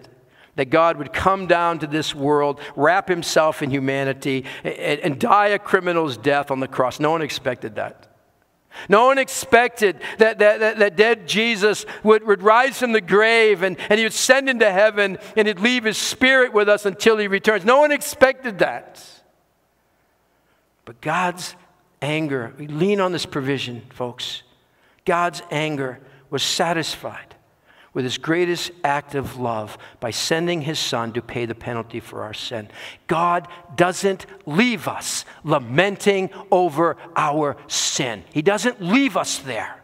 that 0.58 0.70
God 0.70 0.98
would 0.98 1.14
come 1.14 1.48
down 1.48 1.80
to 1.80 1.88
this 1.88 2.14
world, 2.14 2.60
wrap 2.76 3.08
himself 3.08 3.62
in 3.62 3.70
humanity, 3.70 4.44
and, 4.64 5.00
and 5.00 5.20
die 5.20 5.48
a 5.48 5.60
criminal's 5.60 6.18
death 6.18 6.52
on 6.52 6.60
the 6.60 6.68
cross. 6.68 7.00
No 7.00 7.12
one 7.12 7.22
expected 7.22 7.76
that. 7.76 8.08
No 8.90 9.06
one 9.06 9.18
expected 9.18 10.02
that, 10.18 10.40
that, 10.40 10.60
that, 10.60 10.78
that, 10.80 10.96
dead 10.96 11.28
Jesus 11.28 11.86
would, 12.04 12.24
would 12.28 12.44
rise 12.44 12.78
from 12.78 12.92
the 12.92 13.02
grave 13.02 13.64
and, 13.64 13.78
and 13.90 13.98
he 13.98 14.06
would 14.06 14.14
send 14.14 14.50
into 14.50 14.72
heaven 14.72 15.18
and 15.36 15.48
he'd 15.48 15.60
leave 15.60 15.84
his 15.84 15.98
spirit 15.98 16.54
with 16.54 16.70
us 16.70 16.86
until 16.86 17.18
he 17.18 17.28
returns. 17.28 17.66
No 17.66 17.80
one 17.80 17.92
expected 17.92 18.60
that. 18.60 19.04
But 20.86 21.02
God's 21.02 21.56
anger, 22.02 22.54
we 22.60 22.68
lean 22.68 23.00
on 23.00 23.12
this 23.12 23.26
provision, 23.26 23.82
folks. 23.90 24.44
God's 25.06 25.42
anger 25.50 26.00
was 26.30 26.44
satisfied 26.44 27.37
with 27.98 28.06
his 28.06 28.20
greatest 28.20 28.70
act 28.84 29.16
of 29.16 29.40
love 29.40 29.76
by 30.00 30.12
sending 30.12 30.62
his 30.62 30.78
son 30.78 31.12
to 31.12 31.20
pay 31.20 31.48
the 31.48 31.56
penalty 31.56 32.00
for 32.00 32.22
our 32.22 32.32
sin. 32.32 32.70
God 33.08 33.48
doesn't 33.76 34.28
leave 34.46 34.88
us 34.88 35.26
lamenting 35.44 36.30
over 36.52 36.96
our 37.16 37.58
sin, 37.66 38.24
he 38.32 38.44
doesn't 38.44 38.80
leave 38.80 39.18
us 39.18 39.40
there 39.40 39.82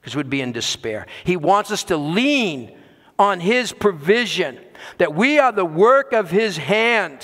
because 0.00 0.16
we'd 0.16 0.30
be 0.30 0.40
in 0.40 0.52
despair. 0.52 1.06
He 1.24 1.36
wants 1.36 1.70
us 1.70 1.84
to 1.84 1.98
lean 1.98 2.74
on 3.18 3.38
his 3.38 3.70
provision, 3.70 4.58
that 4.96 5.14
we 5.14 5.38
are 5.38 5.52
the 5.52 5.62
work 5.62 6.14
of 6.14 6.30
his 6.30 6.56
hand. 6.56 7.20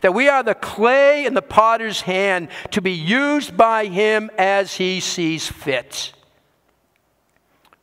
That 0.00 0.14
we 0.14 0.28
are 0.28 0.42
the 0.42 0.54
clay 0.54 1.26
in 1.26 1.34
the 1.34 1.42
potter's 1.42 2.00
hand 2.00 2.48
to 2.70 2.80
be 2.80 2.92
used 2.92 3.54
by 3.54 3.84
him 3.84 4.30
as 4.38 4.76
he 4.76 5.00
sees 5.00 5.46
fit. 5.46 6.14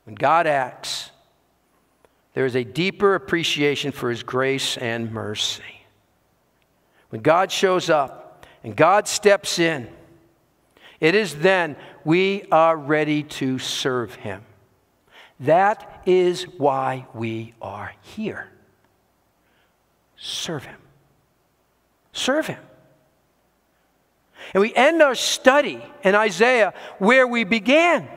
When 0.06 0.16
God 0.16 0.48
acts, 0.48 1.12
there 2.38 2.46
is 2.46 2.56
a 2.56 2.64
deeper 2.64 3.16
appreciation 3.16 3.92
for 3.92 4.12
His 4.12 4.22
grace 4.22 4.78
and 4.78 5.12
mercy. 5.12 5.64
When 7.10 7.24
God 7.24 7.52
shows 7.52 7.90
up 7.90 8.46
and 8.64 8.76
God 8.76 9.08
steps 9.08 9.58
in, 9.58 9.88
it 11.00 11.16
is 11.16 11.38
then 11.38 11.76
we 12.06 12.44
are 12.52 12.78
ready 12.78 13.24
to 13.24 13.58
serve 13.58 14.14
Him. 14.14 14.46
That 15.40 16.04
is 16.06 16.44
why 16.44 17.08
we 17.16 17.56
are 17.60 17.94
here. 18.02 18.52
Serve 20.16 20.66
Him. 20.66 20.80
Serve 22.12 22.46
Him. 22.46 22.62
And 24.54 24.62
we 24.62 24.76
end 24.76 25.02
our 25.02 25.16
study 25.16 25.84
in 26.04 26.14
Isaiah 26.14 26.76
where 27.00 27.26
we 27.26 27.46
began. 27.46 28.08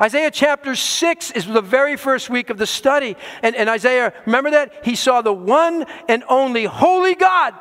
Isaiah 0.00 0.30
chapter 0.30 0.74
6 0.74 1.32
is 1.32 1.46
the 1.46 1.60
very 1.60 1.96
first 1.96 2.30
week 2.30 2.50
of 2.50 2.58
the 2.58 2.66
study. 2.66 3.16
And, 3.42 3.54
and 3.54 3.68
Isaiah, 3.68 4.12
remember 4.26 4.50
that? 4.52 4.84
He 4.84 4.96
saw 4.96 5.22
the 5.22 5.32
one 5.32 5.84
and 6.08 6.24
only 6.28 6.64
holy 6.64 7.14
God. 7.14 7.54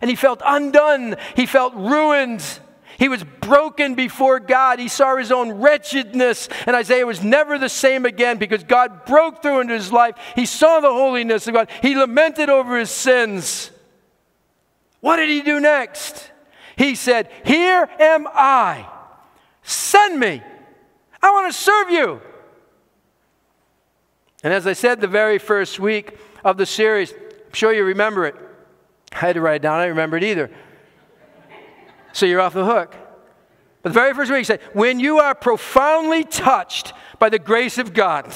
And 0.00 0.08
he 0.08 0.16
felt 0.16 0.40
undone. 0.44 1.16
He 1.36 1.44
felt 1.44 1.74
ruined. 1.74 2.42
He 2.98 3.08
was 3.08 3.24
broken 3.24 3.94
before 3.94 4.40
God. 4.40 4.78
He 4.78 4.88
saw 4.88 5.16
his 5.16 5.30
own 5.30 5.52
wretchedness. 5.52 6.48
And 6.66 6.74
Isaiah 6.74 7.06
was 7.06 7.22
never 7.22 7.58
the 7.58 7.68
same 7.68 8.06
again 8.06 8.38
because 8.38 8.64
God 8.64 9.04
broke 9.04 9.42
through 9.42 9.60
into 9.60 9.74
his 9.74 9.92
life. 9.92 10.16
He 10.34 10.46
saw 10.46 10.80
the 10.80 10.90
holiness 10.90 11.46
of 11.46 11.54
God. 11.54 11.70
He 11.82 11.94
lamented 11.94 12.48
over 12.48 12.78
his 12.78 12.90
sins. 12.90 13.70
What 15.00 15.16
did 15.16 15.28
he 15.28 15.42
do 15.42 15.60
next? 15.60 16.30
He 16.76 16.94
said, 16.94 17.30
Here 17.44 17.88
am 17.98 18.26
I. 18.28 18.86
Send 19.62 20.18
me. 20.18 20.42
I 21.22 21.30
want 21.30 21.52
to 21.52 21.58
serve 21.58 21.90
you. 21.90 22.20
And 24.42 24.52
as 24.52 24.66
I 24.66 24.72
said 24.72 25.00
the 25.00 25.06
very 25.06 25.38
first 25.38 25.78
week 25.78 26.16
of 26.44 26.56
the 26.56 26.66
series, 26.66 27.12
I'm 27.12 27.52
sure 27.52 27.72
you 27.72 27.84
remember 27.84 28.26
it. 28.26 28.34
I 29.12 29.16
had 29.16 29.34
to 29.34 29.40
write 29.40 29.56
it 29.56 29.62
down, 29.62 29.80
I 29.80 29.82
don't 29.82 29.90
remember 29.90 30.16
it 30.16 30.24
either. 30.24 30.50
So 32.12 32.26
you're 32.26 32.40
off 32.40 32.54
the 32.54 32.64
hook. 32.64 32.96
But 33.82 33.90
the 33.90 33.94
very 33.94 34.14
first 34.14 34.30
week, 34.30 34.38
he 34.38 34.44
said, 34.44 34.60
when 34.72 35.00
you 35.00 35.18
are 35.18 35.34
profoundly 35.34 36.24
touched 36.24 36.92
by 37.18 37.28
the 37.28 37.38
grace 37.38 37.78
of 37.78 37.92
God 37.92 38.34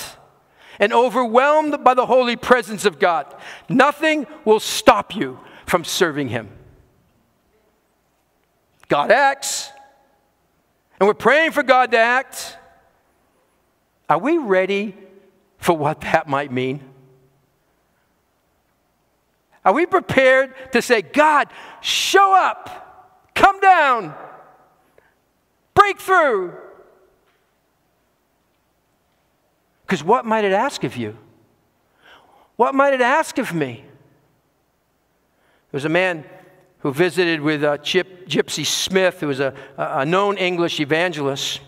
and 0.78 0.92
overwhelmed 0.92 1.84
by 1.84 1.94
the 1.94 2.06
holy 2.06 2.36
presence 2.36 2.84
of 2.84 2.98
God, 2.98 3.34
nothing 3.68 4.26
will 4.44 4.60
stop 4.60 5.14
you 5.14 5.38
from 5.66 5.84
serving 5.84 6.28
Him. 6.28 6.50
God 8.88 9.10
acts, 9.10 9.70
and 10.98 11.06
we're 11.06 11.14
praying 11.14 11.52
for 11.52 11.62
God 11.62 11.90
to 11.92 11.98
act. 11.98 12.58
Are 14.08 14.18
we 14.18 14.38
ready 14.38 14.96
for 15.58 15.76
what 15.76 16.00
that 16.02 16.28
might 16.28 16.52
mean? 16.52 16.82
Are 19.64 19.72
we 19.72 19.86
prepared 19.86 20.54
to 20.72 20.82
say, 20.82 21.00
God, 21.00 21.48
show 21.80 22.34
up, 22.36 23.30
come 23.34 23.60
down, 23.60 24.14
break 25.74 25.98
through? 25.98 26.52
Because 29.86 30.04
what 30.04 30.26
might 30.26 30.44
it 30.44 30.52
ask 30.52 30.84
of 30.84 30.96
you? 30.96 31.16
What 32.56 32.74
might 32.74 32.92
it 32.92 33.00
ask 33.00 33.38
of 33.38 33.54
me? 33.54 33.84
There 35.70 35.78
was 35.78 35.84
a 35.84 35.90
man 35.90 36.24
who 36.80 36.92
visited 36.92 37.40
with 37.40 37.64
uh, 37.64 37.78
Chip, 37.78 38.28
Gypsy 38.28 38.66
Smith, 38.66 39.20
who 39.20 39.28
was 39.28 39.40
a, 39.40 39.54
a 39.76 40.04
known 40.04 40.36
English 40.36 40.78
evangelist. 40.78 41.60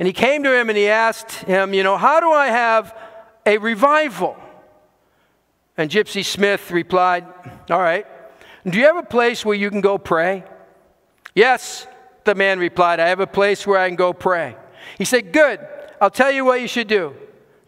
And 0.00 0.06
he 0.06 0.14
came 0.14 0.42
to 0.44 0.58
him 0.58 0.70
and 0.70 0.78
he 0.78 0.88
asked 0.88 1.30
him, 1.30 1.74
You 1.74 1.82
know, 1.82 1.98
how 1.98 2.20
do 2.20 2.32
I 2.32 2.46
have 2.46 2.96
a 3.44 3.58
revival? 3.58 4.34
And 5.76 5.90
Gypsy 5.90 6.24
Smith 6.24 6.70
replied, 6.70 7.26
All 7.68 7.78
right. 7.78 8.06
Do 8.66 8.78
you 8.78 8.86
have 8.86 8.96
a 8.96 9.02
place 9.02 9.44
where 9.44 9.54
you 9.54 9.68
can 9.68 9.82
go 9.82 9.98
pray? 9.98 10.44
Yes, 11.34 11.86
the 12.24 12.34
man 12.34 12.58
replied, 12.58 12.98
I 12.98 13.08
have 13.08 13.20
a 13.20 13.26
place 13.26 13.66
where 13.66 13.78
I 13.78 13.88
can 13.88 13.96
go 13.96 14.14
pray. 14.14 14.56
He 14.96 15.04
said, 15.04 15.34
Good. 15.34 15.60
I'll 16.00 16.10
tell 16.10 16.32
you 16.32 16.46
what 16.46 16.62
you 16.62 16.66
should 16.66 16.88
do. 16.88 17.14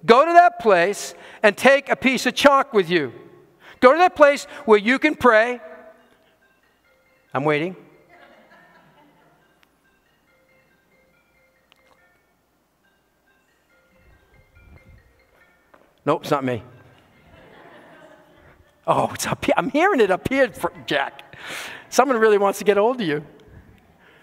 Go 0.07 0.25
to 0.25 0.33
that 0.33 0.59
place 0.59 1.15
and 1.43 1.55
take 1.55 1.91
a 1.91 1.97
piece 1.97 2.25
of 2.25 2.35
chalk 2.35 2.73
with 2.73 2.89
you. 2.89 3.13
Go 3.81 3.93
to 3.93 3.99
that 3.99 4.17
place 4.17 4.45
where 4.65 4.79
you 4.79 4.99
can 4.99 5.17
pray. 5.17 5.61
I'm 7.35 7.45
waiting. 7.45 7.77
Nope, 16.05 16.23
it's 16.23 16.31
not 16.31 16.45
me. 16.45 16.63
Oh, 18.87 19.11
it's 19.15 19.27
up 19.27 19.45
here. 19.45 19.55
I'm 19.57 19.71
hearing 19.71 20.01
it 20.01 20.11
up 20.11 20.29
here, 20.29 20.51
Jack. 20.87 21.37
Someone 21.89 22.19
really 22.19 22.39
wants 22.39 22.59
to 22.59 22.65
get 22.65 22.77
hold 22.77 23.01
of 23.01 23.07
you. 23.07 23.25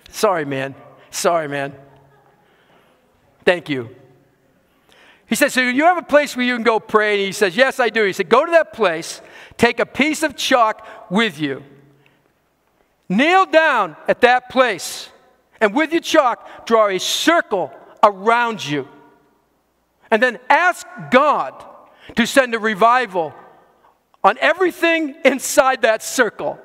Sorry, 0.09 0.43
man. 0.43 0.75
Sorry, 1.11 1.47
man. 1.47 1.73
Thank 3.45 3.69
you. 3.69 3.95
He 5.27 5.35
says, 5.35 5.53
So 5.53 5.61
you 5.61 5.85
have 5.85 5.97
a 5.97 6.03
place 6.03 6.35
where 6.35 6.45
you 6.45 6.55
can 6.55 6.63
go 6.63 6.79
pray? 6.79 7.13
And 7.13 7.25
he 7.25 7.31
says, 7.31 7.55
Yes, 7.55 7.79
I 7.79 7.89
do. 7.89 8.03
He 8.03 8.13
said, 8.13 8.27
Go 8.27 8.45
to 8.45 8.51
that 8.51 8.73
place, 8.73 9.21
take 9.57 9.79
a 9.79 9.85
piece 9.85 10.23
of 10.23 10.35
chalk 10.35 10.85
with 11.09 11.39
you, 11.39 11.63
kneel 13.07 13.45
down 13.45 13.95
at 14.07 14.21
that 14.21 14.49
place, 14.49 15.09
and 15.61 15.73
with 15.73 15.91
your 15.93 16.01
chalk, 16.01 16.65
draw 16.65 16.87
a 16.87 16.99
circle 16.99 17.71
around 18.03 18.65
you. 18.65 18.87
And 20.11 20.21
then 20.21 20.39
ask 20.49 20.87
God 21.11 21.63
to 22.15 22.25
send 22.25 22.53
a 22.55 22.59
revival 22.59 23.33
on 24.23 24.37
everything 24.39 25.15
inside 25.23 25.81
that 25.83 26.03
circle. 26.03 26.59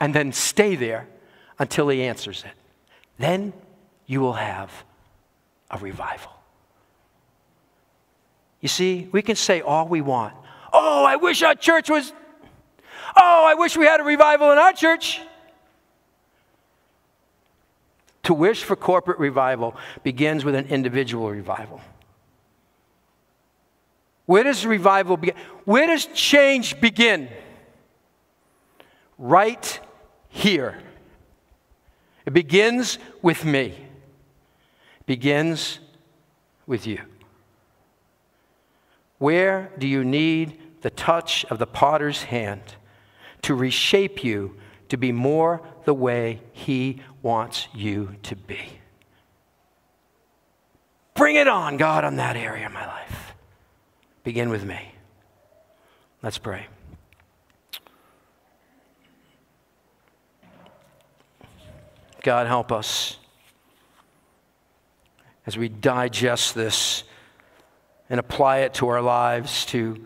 And 0.00 0.14
then 0.14 0.32
stay 0.32 0.76
there 0.76 1.08
until 1.58 1.88
He 1.88 2.02
answers 2.02 2.44
it. 2.44 2.52
Then 3.18 3.52
you 4.06 4.20
will 4.20 4.34
have 4.34 4.70
a 5.70 5.78
revival. 5.78 6.32
You 8.60 8.68
see, 8.68 9.08
we 9.12 9.22
can 9.22 9.36
say 9.36 9.60
all 9.60 9.86
we 9.88 10.00
want. 10.00 10.34
Oh, 10.72 11.04
I 11.04 11.16
wish 11.16 11.42
our 11.42 11.54
church 11.54 11.88
was. 11.88 12.12
Oh, 13.16 13.44
I 13.46 13.54
wish 13.54 13.76
we 13.76 13.86
had 13.86 14.00
a 14.00 14.04
revival 14.04 14.50
in 14.52 14.58
our 14.58 14.72
church. 14.72 15.20
To 18.24 18.34
wish 18.34 18.64
for 18.64 18.74
corporate 18.74 19.18
revival 19.18 19.76
begins 20.02 20.44
with 20.44 20.56
an 20.56 20.66
individual 20.66 21.30
revival. 21.30 21.80
Where 24.26 24.42
does 24.42 24.66
revival 24.66 25.16
begin? 25.16 25.36
Where 25.64 25.86
does 25.86 26.06
change 26.06 26.80
begin? 26.80 27.28
Right 29.18 29.80
here. 30.28 30.78
It 32.26 32.32
begins 32.32 32.98
with 33.22 33.44
me. 33.44 33.66
It 35.00 35.06
begins 35.06 35.78
with 36.66 36.86
you. 36.86 37.00
Where 39.18 39.70
do 39.78 39.86
you 39.86 40.04
need 40.04 40.60
the 40.82 40.90
touch 40.90 41.44
of 41.46 41.58
the 41.58 41.66
potter's 41.66 42.24
hand 42.24 42.60
to 43.42 43.54
reshape 43.54 44.22
you 44.22 44.56
to 44.88 44.96
be 44.96 45.12
more 45.12 45.62
the 45.84 45.94
way 45.94 46.42
he 46.52 47.00
wants 47.22 47.68
you 47.72 48.16
to 48.24 48.36
be? 48.36 48.80
Bring 51.14 51.36
it 51.36 51.48
on, 51.48 51.76
God, 51.76 52.04
on 52.04 52.16
that 52.16 52.36
area 52.36 52.66
of 52.66 52.72
my 52.72 52.86
life. 52.86 53.25
Begin 54.26 54.48
with 54.48 54.64
me. 54.64 54.80
Let's 56.20 56.36
pray. 56.36 56.66
God, 62.24 62.48
help 62.48 62.72
us 62.72 63.18
as 65.46 65.56
we 65.56 65.68
digest 65.68 66.56
this 66.56 67.04
and 68.10 68.18
apply 68.18 68.62
it 68.62 68.74
to 68.74 68.88
our 68.88 69.00
lives 69.00 69.64
to 69.66 70.04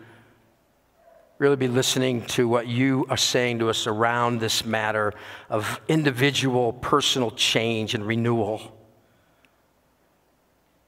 really 1.39 1.55
be 1.55 1.67
listening 1.67 2.23
to 2.25 2.47
what 2.47 2.67
you 2.67 3.07
are 3.09 3.17
saying 3.17 3.57
to 3.57 3.71
us 3.71 3.87
around 3.87 4.39
this 4.39 4.63
matter 4.63 5.15
of 5.49 5.81
individual 5.87 6.73
personal 6.73 7.31
change 7.31 7.95
and 7.95 8.05
renewal. 8.05 8.77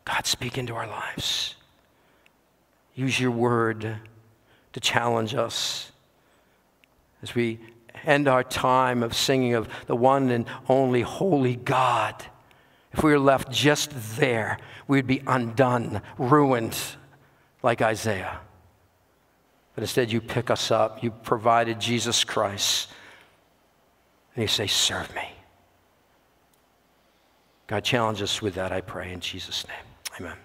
God, 0.05 0.27
speak 0.27 0.59
into 0.59 0.75
our 0.75 0.85
lives. 0.85 1.55
Use 2.95 3.19
your 3.19 3.31
word 3.31 3.97
to 4.73 4.79
challenge 4.79 5.33
us 5.35 5.91
as 7.21 7.33
we 7.33 7.59
end 8.05 8.27
our 8.27 8.43
time 8.43 9.01
of 9.03 9.15
singing 9.15 9.53
of 9.53 9.69
the 9.87 9.95
one 9.95 10.29
and 10.29 10.45
only 10.67 11.01
holy 11.01 11.55
God. 11.55 12.23
If 12.91 13.03
we 13.03 13.11
were 13.11 13.19
left 13.19 13.51
just 13.51 13.91
there, 14.17 14.57
we'd 14.87 15.07
be 15.07 15.21
undone, 15.25 16.01
ruined, 16.17 16.77
like 17.63 17.81
Isaiah. 17.81 18.39
But 19.73 19.83
instead, 19.83 20.11
you 20.11 20.21
pick 20.21 20.51
us 20.51 20.69
up. 20.69 21.03
You 21.03 21.11
provided 21.11 21.79
Jesus 21.79 22.23
Christ. 22.23 22.89
And 24.35 24.43
you 24.43 24.47
say, 24.47 24.67
Serve 24.67 25.13
me. 25.15 25.29
God, 27.65 27.83
challenge 27.83 28.21
us 28.21 28.41
with 28.41 28.55
that, 28.55 28.71
I 28.71 28.81
pray, 28.81 29.11
in 29.11 29.19
Jesus' 29.19 29.65
name. 29.67 30.19
Amen. 30.19 30.43